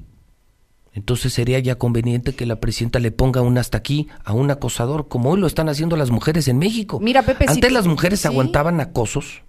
Entonces 0.94 1.34
sería 1.34 1.60
ya 1.60 1.76
conveniente 1.76 2.36
que 2.36 2.46
la 2.46 2.60
presidenta 2.60 3.00
le 3.00 3.12
ponga 3.12 3.42
un 3.42 3.58
hasta 3.58 3.78
aquí 3.78 4.10
a 4.26 4.34
un 4.34 4.52
acosador, 4.52 5.08
como 5.08 5.32
hoy 5.32 5.40
lo 5.40 5.48
están 5.48 5.70
haciendo 5.70 5.96
las 5.96 6.12
mujeres 6.12 6.48
en 6.48 6.58
México. 6.58 7.00
Mira, 7.00 7.24
Pepe, 7.24 7.46
Antes 7.48 7.72
las 7.72 7.88
mujeres 7.88 8.26
aguantaban 8.26 8.82
acosos, 8.82 9.42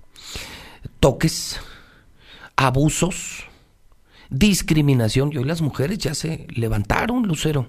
toques, 1.00 1.58
abusos, 2.54 3.44
discriminación, 4.30 5.32
y 5.32 5.38
hoy 5.38 5.44
las 5.44 5.62
mujeres 5.62 5.98
ya 5.98 6.14
se 6.14 6.46
levantaron, 6.54 7.26
Lucero. 7.26 7.66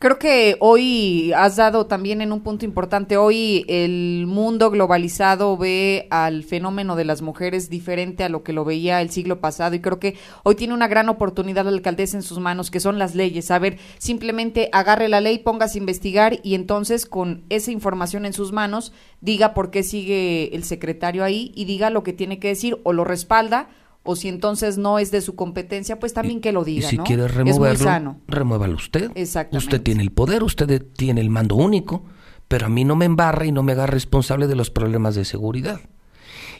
Creo 0.00 0.18
que 0.18 0.56
hoy 0.60 1.30
has 1.36 1.56
dado 1.56 1.84
también 1.84 2.22
en 2.22 2.32
un 2.32 2.40
punto 2.40 2.64
importante, 2.64 3.18
hoy 3.18 3.66
el 3.68 4.24
mundo 4.26 4.70
globalizado 4.70 5.58
ve 5.58 6.06
al 6.08 6.42
fenómeno 6.42 6.96
de 6.96 7.04
las 7.04 7.20
mujeres 7.20 7.68
diferente 7.68 8.24
a 8.24 8.30
lo 8.30 8.42
que 8.42 8.54
lo 8.54 8.64
veía 8.64 9.02
el 9.02 9.10
siglo 9.10 9.40
pasado 9.40 9.74
y 9.74 9.80
creo 9.80 10.00
que 10.00 10.16
hoy 10.42 10.54
tiene 10.54 10.72
una 10.72 10.88
gran 10.88 11.10
oportunidad 11.10 11.66
la 11.66 11.72
alcaldesa 11.72 12.16
en 12.16 12.22
sus 12.22 12.38
manos, 12.38 12.70
que 12.70 12.80
son 12.80 12.98
las 12.98 13.14
leyes. 13.14 13.50
A 13.50 13.58
ver, 13.58 13.76
simplemente 13.98 14.70
agarre 14.72 15.10
la 15.10 15.20
ley, 15.20 15.36
póngase 15.36 15.76
a 15.76 15.82
investigar 15.82 16.40
y 16.42 16.54
entonces 16.54 17.04
con 17.04 17.44
esa 17.50 17.70
información 17.70 18.24
en 18.24 18.32
sus 18.32 18.52
manos 18.52 18.94
diga 19.20 19.52
por 19.52 19.70
qué 19.70 19.82
sigue 19.82 20.56
el 20.56 20.64
secretario 20.64 21.24
ahí 21.24 21.52
y 21.54 21.66
diga 21.66 21.90
lo 21.90 22.04
que 22.04 22.14
tiene 22.14 22.38
que 22.38 22.48
decir 22.48 22.80
o 22.84 22.94
lo 22.94 23.04
respalda 23.04 23.68
o 24.02 24.16
si 24.16 24.28
entonces 24.28 24.78
no 24.78 24.98
es 24.98 25.10
de 25.10 25.20
su 25.20 25.34
competencia, 25.34 25.98
pues 25.98 26.14
también 26.14 26.40
que 26.40 26.52
lo 26.52 26.64
diga. 26.64 26.86
Y 26.86 26.90
si 26.90 26.98
quiere 26.98 27.28
removerlo, 27.28 28.16
remuévalo 28.26 28.76
usted. 28.76 29.10
Exactamente. 29.14 29.58
Usted 29.58 29.82
tiene 29.82 30.02
el 30.02 30.10
poder, 30.10 30.42
usted 30.42 30.82
tiene 30.96 31.20
el 31.20 31.30
mando 31.30 31.56
único, 31.56 32.04
pero 32.48 32.66
a 32.66 32.68
mí 32.68 32.84
no 32.84 32.96
me 32.96 33.04
embarra 33.04 33.44
y 33.44 33.52
no 33.52 33.62
me 33.62 33.72
haga 33.72 33.86
responsable 33.86 34.46
de 34.46 34.56
los 34.56 34.70
problemas 34.70 35.14
de 35.14 35.24
seguridad. 35.24 35.80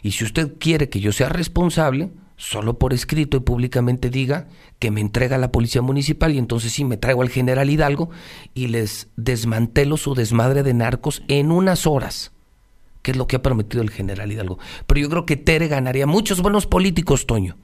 Y 0.03 0.11
si 0.11 0.23
usted 0.23 0.53
quiere 0.59 0.89
que 0.89 0.99
yo 0.99 1.11
sea 1.11 1.29
responsable, 1.29 2.11
solo 2.37 2.77
por 2.79 2.93
escrito 2.93 3.37
y 3.37 3.41
públicamente 3.41 4.09
diga 4.09 4.47
que 4.79 4.91
me 4.91 5.01
entrega 5.01 5.35
a 5.35 5.39
la 5.39 5.51
policía 5.51 5.81
municipal 5.81 6.33
y 6.33 6.37
entonces 6.37 6.71
sí 6.71 6.85
me 6.85 6.97
traigo 6.97 7.21
al 7.21 7.29
general 7.29 7.69
Hidalgo 7.69 8.09
y 8.53 8.67
les 8.67 9.09
desmantelo 9.15 9.97
su 9.97 10.15
desmadre 10.15 10.63
de 10.63 10.73
narcos 10.73 11.23
en 11.27 11.51
unas 11.51 11.85
horas 11.85 12.31
que 13.01 13.11
es 13.11 13.17
lo 13.17 13.27
que 13.27 13.35
ha 13.35 13.41
prometido 13.41 13.83
el 13.83 13.89
general 13.89 14.31
Hidalgo. 14.31 14.59
Pero 14.87 14.99
yo 14.99 15.09
creo 15.09 15.25
que 15.25 15.37
Tere 15.37 15.67
ganaría 15.67 16.07
muchos 16.07 16.41
buenos 16.41 16.67
políticos, 16.67 17.25
Toño. 17.25 17.57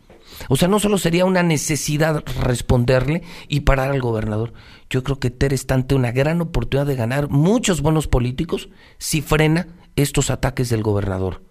O 0.49 0.55
sea, 0.55 0.67
no 0.67 0.79
solo 0.79 0.97
sería 0.97 1.25
una 1.25 1.43
necesidad 1.43 2.23
responderle 2.41 3.23
y 3.47 3.61
parar 3.61 3.91
al 3.91 4.01
gobernador. 4.01 4.53
Yo 4.89 5.03
creo 5.03 5.19
que 5.19 5.31
Tere 5.31 5.55
está 5.55 5.73
ante 5.73 5.95
una 5.95 6.11
gran 6.11 6.41
oportunidad 6.41 6.85
de 6.85 6.95
ganar 6.95 7.29
muchos 7.29 7.81
buenos 7.81 8.07
políticos 8.07 8.69
si 8.97 9.21
frena 9.21 9.67
estos 9.95 10.29
ataques 10.29 10.69
del 10.69 10.83
gobernador. 10.83 11.41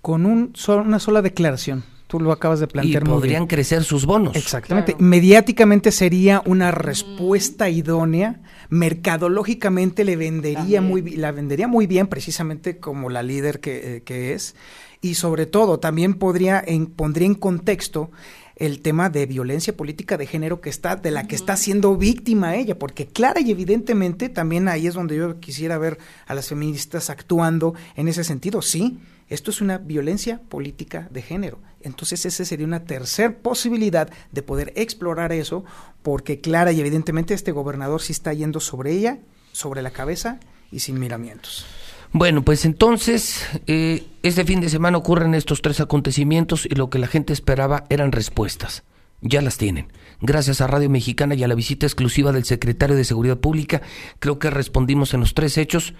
Con 0.00 0.26
un, 0.26 0.52
una 0.68 0.98
sola 0.98 1.22
declaración. 1.22 1.84
Tú 2.12 2.20
lo 2.20 2.30
acabas 2.30 2.60
de 2.60 2.66
plantear. 2.66 3.04
Y 3.04 3.06
podrían 3.06 3.46
crecer 3.46 3.84
sus 3.84 4.04
bonos. 4.04 4.36
Exactamente. 4.36 4.94
Mediáticamente 4.98 5.90
sería 5.90 6.42
una 6.44 6.70
respuesta 6.70 7.70
idónea. 7.70 8.42
Mercadológicamente 8.68 10.04
le 10.04 10.16
vendería 10.16 10.82
muy, 10.82 11.00
la 11.16 11.32
vendería 11.32 11.68
muy 11.68 11.86
bien, 11.86 12.08
precisamente 12.08 12.76
como 12.76 13.08
la 13.08 13.22
líder 13.22 13.60
que, 13.60 13.96
eh, 13.96 14.02
que 14.02 14.34
es. 14.34 14.54
Y 15.00 15.14
sobre 15.14 15.46
todo, 15.46 15.80
también 15.80 16.12
podría 16.12 16.62
en, 16.66 16.84
pondría 16.84 17.28
en 17.28 17.34
contexto 17.34 18.10
el 18.56 18.82
tema 18.82 19.08
de 19.08 19.24
violencia 19.24 19.74
política 19.74 20.18
de 20.18 20.26
género 20.26 20.60
que 20.60 20.68
está 20.68 20.96
de 20.96 21.12
la 21.12 21.26
que 21.26 21.34
está 21.34 21.56
siendo 21.56 21.96
víctima 21.96 22.56
ella, 22.56 22.78
porque 22.78 23.06
clara 23.06 23.40
y 23.40 23.50
evidentemente 23.50 24.28
también 24.28 24.68
ahí 24.68 24.86
es 24.86 24.92
donde 24.92 25.16
yo 25.16 25.40
quisiera 25.40 25.78
ver 25.78 25.96
a 26.26 26.34
las 26.34 26.48
feministas 26.50 27.08
actuando 27.08 27.72
en 27.96 28.08
ese 28.08 28.22
sentido. 28.22 28.60
Sí, 28.60 28.98
esto 29.32 29.50
es 29.50 29.60
una 29.60 29.78
violencia 29.78 30.40
política 30.48 31.08
de 31.10 31.22
género. 31.22 31.58
Entonces 31.80 32.26
esa 32.26 32.44
sería 32.44 32.66
una 32.66 32.84
tercera 32.84 33.34
posibilidad 33.38 34.10
de 34.30 34.42
poder 34.42 34.72
explorar 34.76 35.32
eso, 35.32 35.64
porque 36.02 36.40
clara 36.40 36.72
y 36.72 36.80
evidentemente 36.80 37.34
este 37.34 37.52
gobernador 37.52 38.02
sí 38.02 38.12
está 38.12 38.32
yendo 38.32 38.60
sobre 38.60 38.92
ella, 38.92 39.18
sobre 39.52 39.82
la 39.82 39.90
cabeza 39.90 40.38
y 40.70 40.80
sin 40.80 40.98
miramientos. 40.98 41.66
Bueno, 42.12 42.42
pues 42.42 42.66
entonces, 42.66 43.46
eh, 43.66 44.04
este 44.22 44.44
fin 44.44 44.60
de 44.60 44.68
semana 44.68 44.98
ocurren 44.98 45.34
estos 45.34 45.62
tres 45.62 45.80
acontecimientos 45.80 46.66
y 46.66 46.74
lo 46.74 46.90
que 46.90 46.98
la 46.98 47.06
gente 47.06 47.32
esperaba 47.32 47.84
eran 47.88 48.12
respuestas. 48.12 48.82
Ya 49.22 49.40
las 49.40 49.56
tienen. 49.56 49.90
Gracias 50.20 50.60
a 50.60 50.66
Radio 50.66 50.90
Mexicana 50.90 51.34
y 51.34 51.42
a 51.42 51.48
la 51.48 51.54
visita 51.54 51.86
exclusiva 51.86 52.32
del 52.32 52.44
secretario 52.44 52.96
de 52.96 53.04
Seguridad 53.04 53.38
Pública, 53.38 53.80
creo 54.18 54.38
que 54.38 54.50
respondimos 54.50 55.14
en 55.14 55.20
los 55.20 55.32
tres 55.32 55.56
hechos 55.56 55.94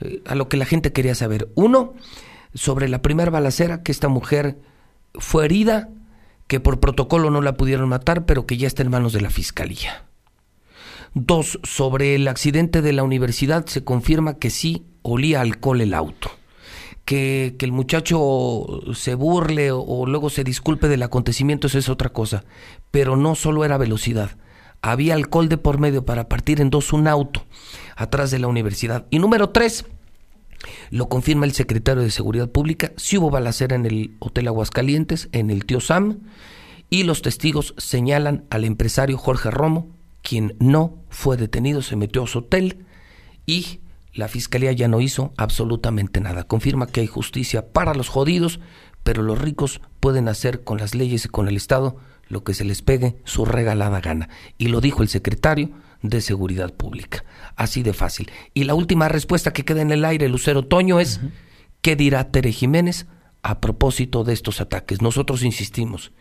eh, 0.00 0.22
a 0.24 0.34
lo 0.34 0.48
que 0.48 0.56
la 0.56 0.64
gente 0.64 0.92
quería 0.92 1.14
saber. 1.14 1.50
Uno, 1.56 1.94
sobre 2.54 2.88
la 2.88 3.02
primera 3.02 3.30
balacera, 3.30 3.82
que 3.82 3.92
esta 3.92 4.08
mujer 4.08 4.58
fue 5.14 5.44
herida, 5.44 5.88
que 6.46 6.60
por 6.60 6.80
protocolo 6.80 7.30
no 7.30 7.40
la 7.40 7.56
pudieron 7.56 7.88
matar, 7.88 8.26
pero 8.26 8.46
que 8.46 8.56
ya 8.56 8.66
está 8.66 8.82
en 8.82 8.90
manos 8.90 9.12
de 9.12 9.20
la 9.20 9.30
fiscalía. 9.30 10.04
Dos, 11.14 11.58
sobre 11.62 12.14
el 12.14 12.28
accidente 12.28 12.82
de 12.82 12.92
la 12.92 13.02
universidad 13.02 13.66
se 13.66 13.84
confirma 13.84 14.38
que 14.38 14.50
sí 14.50 14.84
olía 15.02 15.40
alcohol 15.40 15.80
el 15.80 15.94
auto. 15.94 16.30
Que, 17.04 17.56
que 17.58 17.66
el 17.66 17.72
muchacho 17.72 18.66
se 18.94 19.16
burle 19.16 19.72
o, 19.72 19.80
o 19.80 20.06
luego 20.06 20.30
se 20.30 20.44
disculpe 20.44 20.86
del 20.86 21.02
acontecimiento, 21.02 21.66
eso 21.66 21.78
es 21.78 21.88
otra 21.88 22.10
cosa. 22.10 22.44
Pero 22.92 23.16
no 23.16 23.34
solo 23.34 23.64
era 23.64 23.78
velocidad, 23.78 24.36
había 24.82 25.14
alcohol 25.14 25.48
de 25.48 25.58
por 25.58 25.78
medio 25.78 26.04
para 26.04 26.28
partir 26.28 26.60
en 26.60 26.70
dos 26.70 26.92
un 26.92 27.08
auto 27.08 27.44
atrás 27.96 28.30
de 28.30 28.38
la 28.38 28.48
universidad. 28.48 29.06
Y 29.10 29.18
número 29.18 29.50
tres, 29.50 29.84
lo 30.90 31.08
confirma 31.08 31.46
el 31.46 31.52
secretario 31.52 32.02
de 32.02 32.10
Seguridad 32.10 32.50
Pública, 32.50 32.92
si 32.96 33.18
hubo 33.18 33.30
balacera 33.30 33.76
en 33.76 33.86
el 33.86 34.16
Hotel 34.18 34.48
Aguascalientes, 34.48 35.28
en 35.32 35.50
el 35.50 35.64
Tío 35.64 35.80
Sam, 35.80 36.20
y 36.90 37.04
los 37.04 37.22
testigos 37.22 37.74
señalan 37.78 38.44
al 38.50 38.64
empresario 38.64 39.16
Jorge 39.16 39.50
Romo, 39.50 39.88
quien 40.22 40.56
no 40.58 40.98
fue 41.08 41.36
detenido, 41.36 41.82
se 41.82 41.96
metió 41.96 42.24
a 42.24 42.26
su 42.26 42.40
hotel 42.40 42.84
y 43.46 43.80
la 44.12 44.28
fiscalía 44.28 44.72
ya 44.72 44.88
no 44.88 45.00
hizo 45.00 45.32
absolutamente 45.36 46.20
nada. 46.20 46.44
Confirma 46.44 46.86
que 46.86 47.00
hay 47.00 47.06
justicia 47.06 47.72
para 47.72 47.94
los 47.94 48.08
jodidos, 48.08 48.60
pero 49.02 49.22
los 49.22 49.40
ricos 49.40 49.80
pueden 50.00 50.28
hacer 50.28 50.64
con 50.64 50.78
las 50.78 50.94
leyes 50.94 51.24
y 51.24 51.28
con 51.28 51.48
el 51.48 51.56
Estado 51.56 51.96
lo 52.28 52.44
que 52.44 52.54
se 52.54 52.64
les 52.64 52.82
pegue 52.82 53.16
su 53.24 53.44
regalada 53.44 54.00
gana. 54.00 54.28
Y 54.58 54.68
lo 54.68 54.80
dijo 54.80 55.02
el 55.02 55.08
secretario 55.08 55.70
de 56.02 56.20
Seguridad 56.20 56.72
Pública. 56.72 57.24
Así 57.56 57.82
de 57.82 57.92
fácil. 57.92 58.30
Y 58.54 58.64
la 58.64 58.74
última 58.74 59.08
respuesta 59.08 59.52
que 59.52 59.64
queda 59.64 59.82
en 59.82 59.90
el 59.90 60.04
aire, 60.04 60.28
Lucero 60.28 60.64
Toño, 60.64 61.00
es 61.00 61.20
¿qué 61.82 61.96
dirá 61.96 62.30
Tere 62.30 62.52
Jiménez 62.52 63.06
a 63.42 63.60
propósito 63.60 64.24
de 64.24 64.32
estos 64.32 64.60
ataques? 64.60 65.02
Nosotros 65.02 65.42
insistimos, 65.42 66.12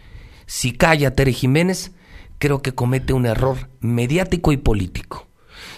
si 0.45 0.71
calla 0.71 1.15
Tere 1.15 1.33
Jiménez, 1.33 1.91
creo 2.39 2.61
que 2.61 2.73
comete 2.73 3.13
un 3.13 3.25
error 3.25 3.69
mediático 3.79 4.51
y 4.51 4.57
político. 4.57 5.27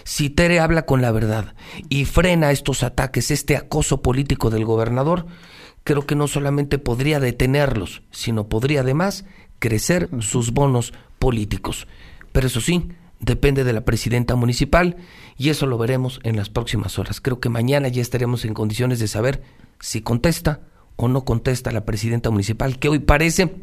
Si 0.04 0.30
Tere 0.30 0.60
habla 0.60 0.86
con 0.86 1.02
la 1.02 1.12
verdad 1.12 1.54
y 1.88 2.04
frena 2.04 2.50
estos 2.50 2.82
ataques, 2.82 3.30
este 3.30 3.56
acoso 3.56 4.02
político 4.02 4.50
del 4.50 4.64
gobernador, 4.64 5.26
creo 5.84 6.06
que 6.06 6.14
no 6.14 6.28
solamente 6.28 6.78
podría 6.78 7.20
detenerlos, 7.20 8.02
sino 8.10 8.48
podría 8.48 8.80
además 8.80 9.24
crecer 9.58 10.08
sus 10.20 10.52
bonos 10.52 10.92
políticos. 11.18 11.86
Pero 12.32 12.46
eso 12.46 12.60
sí, 12.60 12.88
depende 13.22 13.64
de 13.64 13.72
la 13.72 13.86
presidenta 13.86 14.36
municipal 14.36 14.96
y 15.38 15.48
eso 15.48 15.66
lo 15.66 15.78
veremos 15.78 16.20
en 16.24 16.36
las 16.36 16.50
próximas 16.50 16.98
horas. 16.98 17.20
Creo 17.20 17.40
que 17.40 17.48
mañana 17.48 17.88
ya 17.88 18.02
estaremos 18.02 18.44
en 18.44 18.52
condiciones 18.52 18.98
de 18.98 19.08
saber 19.08 19.42
si 19.80 20.02
contesta 20.02 20.60
o 20.96 21.08
no 21.08 21.24
contesta 21.24 21.72
la 21.72 21.86
presidenta 21.86 22.30
municipal, 22.30 22.78
que 22.78 22.88
hoy 22.88 22.98
parece, 22.98 23.54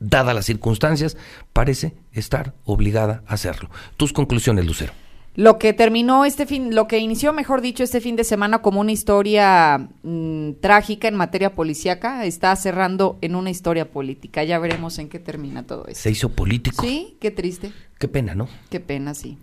dadas 0.00 0.34
las 0.34 0.46
circunstancias, 0.46 1.16
parece 1.52 1.94
estar 2.12 2.54
obligada 2.64 3.22
a 3.26 3.34
hacerlo. 3.34 3.70
Tus 3.96 4.12
conclusiones, 4.12 4.66
Lucero 4.66 5.07
lo 5.38 5.56
que 5.56 5.72
terminó 5.72 6.24
este 6.24 6.46
fin, 6.46 6.74
lo 6.74 6.88
que 6.88 6.98
inició, 6.98 7.32
mejor 7.32 7.60
dicho, 7.60 7.84
este 7.84 8.00
fin 8.00 8.16
de 8.16 8.24
semana 8.24 8.58
como 8.60 8.80
una 8.80 8.90
historia 8.90 9.88
mmm, 10.02 10.54
trágica 10.60 11.06
en 11.06 11.14
materia 11.14 11.54
policíaca, 11.54 12.24
está 12.24 12.56
cerrando 12.56 13.18
en 13.20 13.36
una 13.36 13.48
historia 13.48 13.88
política. 13.88 14.42
Ya 14.42 14.58
veremos 14.58 14.98
en 14.98 15.08
qué 15.08 15.20
termina 15.20 15.64
todo 15.64 15.86
eso. 15.86 16.02
Se 16.02 16.10
hizo 16.10 16.30
político. 16.30 16.82
Sí, 16.82 17.16
qué 17.20 17.30
triste. 17.30 17.70
Qué 18.00 18.08
pena, 18.08 18.34
¿no? 18.34 18.48
Qué 18.68 18.80
pena, 18.80 19.14
sí. 19.14 19.38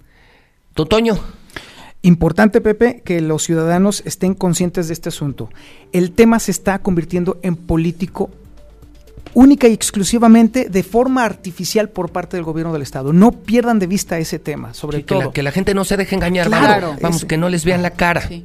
Totoño. 0.74 1.18
Importante, 2.02 2.60
Pepe, 2.60 3.02
que 3.06 3.22
los 3.22 3.44
ciudadanos 3.44 4.04
estén 4.06 4.34
conscientes 4.34 4.90
de 4.90 4.94
este 4.96 5.08
asunto. 5.08 5.50
El 5.94 6.12
tema 6.12 6.40
se 6.40 6.52
está 6.52 6.80
convirtiendo 6.80 7.40
en 7.42 7.56
político 7.56 8.32
única 9.36 9.68
y 9.68 9.74
exclusivamente 9.74 10.70
de 10.70 10.82
forma 10.82 11.24
artificial 11.24 11.90
por 11.90 12.12
parte 12.12 12.38
del 12.38 12.44
gobierno 12.44 12.74
del 12.74 12.82
estado. 12.82 13.14
No 13.14 13.32
pierdan 13.32 13.78
de 13.78 13.86
vista 13.86 14.18
ese 14.18 14.40
tema, 14.40 14.74
sobre 14.74 14.98
sí, 14.98 15.04
todo. 15.04 15.20
Que 15.20 15.26
la, 15.26 15.32
que 15.32 15.44
la, 15.44 15.52
gente 15.52 15.74
no 15.76 15.86
se 15.86 15.98
deje 15.98 16.16
engañar, 16.16 16.48
claro, 16.48 16.88
vamos, 16.88 17.02
vamos 17.02 17.26
que 17.26 17.38
no 17.38 17.50
les 17.50 17.64
vean 17.64 17.84
la 17.84 17.92
cara. 17.92 18.28
Sí. 18.28 18.44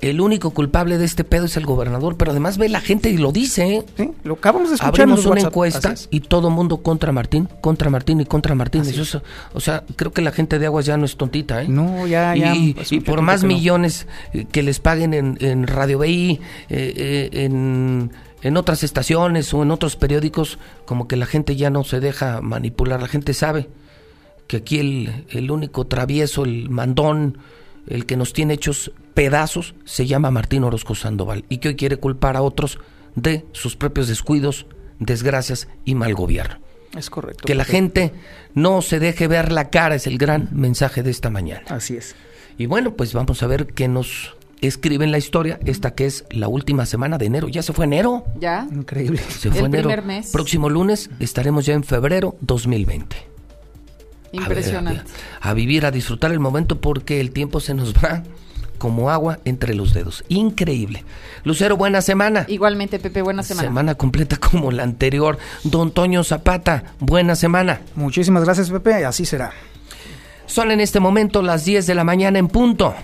El 0.00 0.20
único 0.20 0.50
culpable 0.50 0.96
de 0.96 1.04
este 1.04 1.24
pedo 1.24 1.46
es 1.46 1.56
el 1.56 1.66
gobernador, 1.66 2.16
pero 2.16 2.30
además 2.30 2.56
ve 2.56 2.68
la 2.68 2.80
gente 2.80 3.10
y 3.10 3.16
lo 3.16 3.32
dice. 3.32 3.78
¿eh? 3.78 3.84
Sí, 3.96 4.10
lo 4.22 4.34
acabamos 4.34 4.68
de 4.68 4.76
escuchar. 4.76 4.94
Abrimos 4.94 5.26
una 5.26 5.34
WhatsApp, 5.34 5.48
encuesta 5.48 5.94
y 6.10 6.20
todo 6.20 6.50
mundo 6.50 6.82
contra 6.82 7.10
Martín, 7.10 7.48
contra 7.60 7.90
Martín 7.90 8.20
y 8.20 8.24
contra 8.24 8.54
Martín. 8.54 8.82
Eso, 8.82 9.22
o 9.54 9.60
sea, 9.60 9.82
creo 9.96 10.12
que 10.12 10.22
la 10.22 10.30
gente 10.30 10.60
de 10.60 10.66
Aguas 10.66 10.86
ya 10.86 10.96
no 10.96 11.04
es 11.04 11.16
tontita. 11.16 11.62
¿eh? 11.62 11.68
No, 11.68 12.06
ya, 12.06 12.36
ya. 12.36 12.54
Y, 12.54 12.76
y 12.90 13.00
por 13.00 13.22
más 13.22 13.40
que 13.40 13.48
millones 13.48 14.06
no. 14.32 14.48
que 14.48 14.62
les 14.62 14.78
paguen 14.78 15.14
en, 15.14 15.36
en 15.40 15.66
Radio 15.66 15.98
BI, 15.98 16.30
eh, 16.30 16.38
eh, 16.68 17.30
en 17.32 18.12
en 18.42 18.56
otras 18.56 18.82
estaciones 18.82 19.52
o 19.54 19.62
en 19.62 19.70
otros 19.70 19.96
periódicos, 19.96 20.58
como 20.84 21.08
que 21.08 21.16
la 21.16 21.26
gente 21.26 21.56
ya 21.56 21.70
no 21.70 21.84
se 21.84 22.00
deja 22.00 22.40
manipular, 22.40 23.00
la 23.00 23.08
gente 23.08 23.34
sabe 23.34 23.68
que 24.46 24.58
aquí 24.58 24.78
el, 24.78 25.26
el, 25.30 25.50
único 25.50 25.86
travieso, 25.86 26.44
el 26.44 26.70
mandón, 26.70 27.38
el 27.86 28.06
que 28.06 28.16
nos 28.16 28.32
tiene 28.32 28.54
hechos 28.54 28.92
pedazos, 29.14 29.74
se 29.84 30.06
llama 30.06 30.30
Martín 30.30 30.64
Orozco 30.64 30.94
Sandoval 30.94 31.44
y 31.48 31.58
que 31.58 31.68
hoy 31.68 31.76
quiere 31.76 31.96
culpar 31.96 32.36
a 32.36 32.42
otros 32.42 32.78
de 33.14 33.44
sus 33.52 33.76
propios 33.76 34.08
descuidos, 34.08 34.66
desgracias 34.98 35.68
y 35.84 35.94
mal 35.94 36.14
gobierno. 36.14 36.58
Es 36.96 37.10
correcto. 37.10 37.44
Que 37.44 37.54
la 37.54 37.64
gente 37.64 38.12
no 38.54 38.80
se 38.80 38.98
deje 38.98 39.28
ver 39.28 39.52
la 39.52 39.68
cara 39.70 39.94
es 39.94 40.06
el 40.06 40.16
gran 40.16 40.48
mensaje 40.52 41.02
de 41.02 41.10
esta 41.10 41.30
mañana. 41.30 41.64
Así 41.68 41.96
es. 41.96 42.14
Y 42.56 42.66
bueno, 42.66 42.94
pues 42.94 43.12
vamos 43.12 43.42
a 43.42 43.46
ver 43.46 43.66
qué 43.66 43.88
nos 43.88 44.34
escriben 44.60 45.10
la 45.10 45.18
historia, 45.18 45.58
esta 45.64 45.94
que 45.94 46.06
es 46.06 46.24
la 46.30 46.48
última 46.48 46.86
semana 46.86 47.18
de 47.18 47.26
enero. 47.26 47.48
Ya 47.48 47.62
se 47.62 47.72
fue 47.72 47.84
enero. 47.84 48.24
Ya. 48.38 48.66
Increíble. 48.72 49.20
Se 49.28 49.50
fue 49.50 49.60
El 49.60 49.66
enero. 49.66 49.88
primer 49.88 50.04
mes. 50.04 50.30
Próximo 50.30 50.68
lunes 50.68 51.10
estaremos 51.20 51.66
ya 51.66 51.74
en 51.74 51.84
febrero 51.84 52.36
2020. 52.40 53.16
Impresionante. 54.32 55.00
A, 55.00 55.04
ver, 55.04 55.12
a, 55.40 55.54
vivir, 55.54 55.86
a 55.86 55.90
disfrutar 55.90 56.32
el 56.32 56.40
momento 56.40 56.80
porque 56.80 57.20
el 57.20 57.30
tiempo 57.30 57.60
se 57.60 57.74
nos 57.74 57.94
va 57.94 58.22
como 58.78 59.10
agua 59.10 59.38
entre 59.44 59.74
los 59.74 59.92
dedos. 59.92 60.24
Increíble. 60.28 61.04
Lucero, 61.44 61.76
buena 61.76 62.00
semana. 62.02 62.44
Igualmente, 62.48 62.98
Pepe, 62.98 63.22
buena 63.22 63.42
semana. 63.42 63.68
Semana 63.68 63.94
completa 63.94 64.36
como 64.36 64.70
la 64.70 64.82
anterior. 64.84 65.38
Don 65.64 65.90
Toño 65.90 66.22
Zapata, 66.24 66.94
buena 67.00 67.34
semana. 67.34 67.80
Muchísimas 67.94 68.44
gracias, 68.44 68.70
Pepe. 68.70 69.04
Así 69.04 69.24
será. 69.24 69.52
Son 70.46 70.70
en 70.70 70.80
este 70.80 71.00
momento 71.00 71.42
las 71.42 71.64
10 71.64 71.86
de 71.86 71.94
la 71.94 72.04
mañana 72.04 72.38
en 72.38 72.48
punto. 72.48 72.94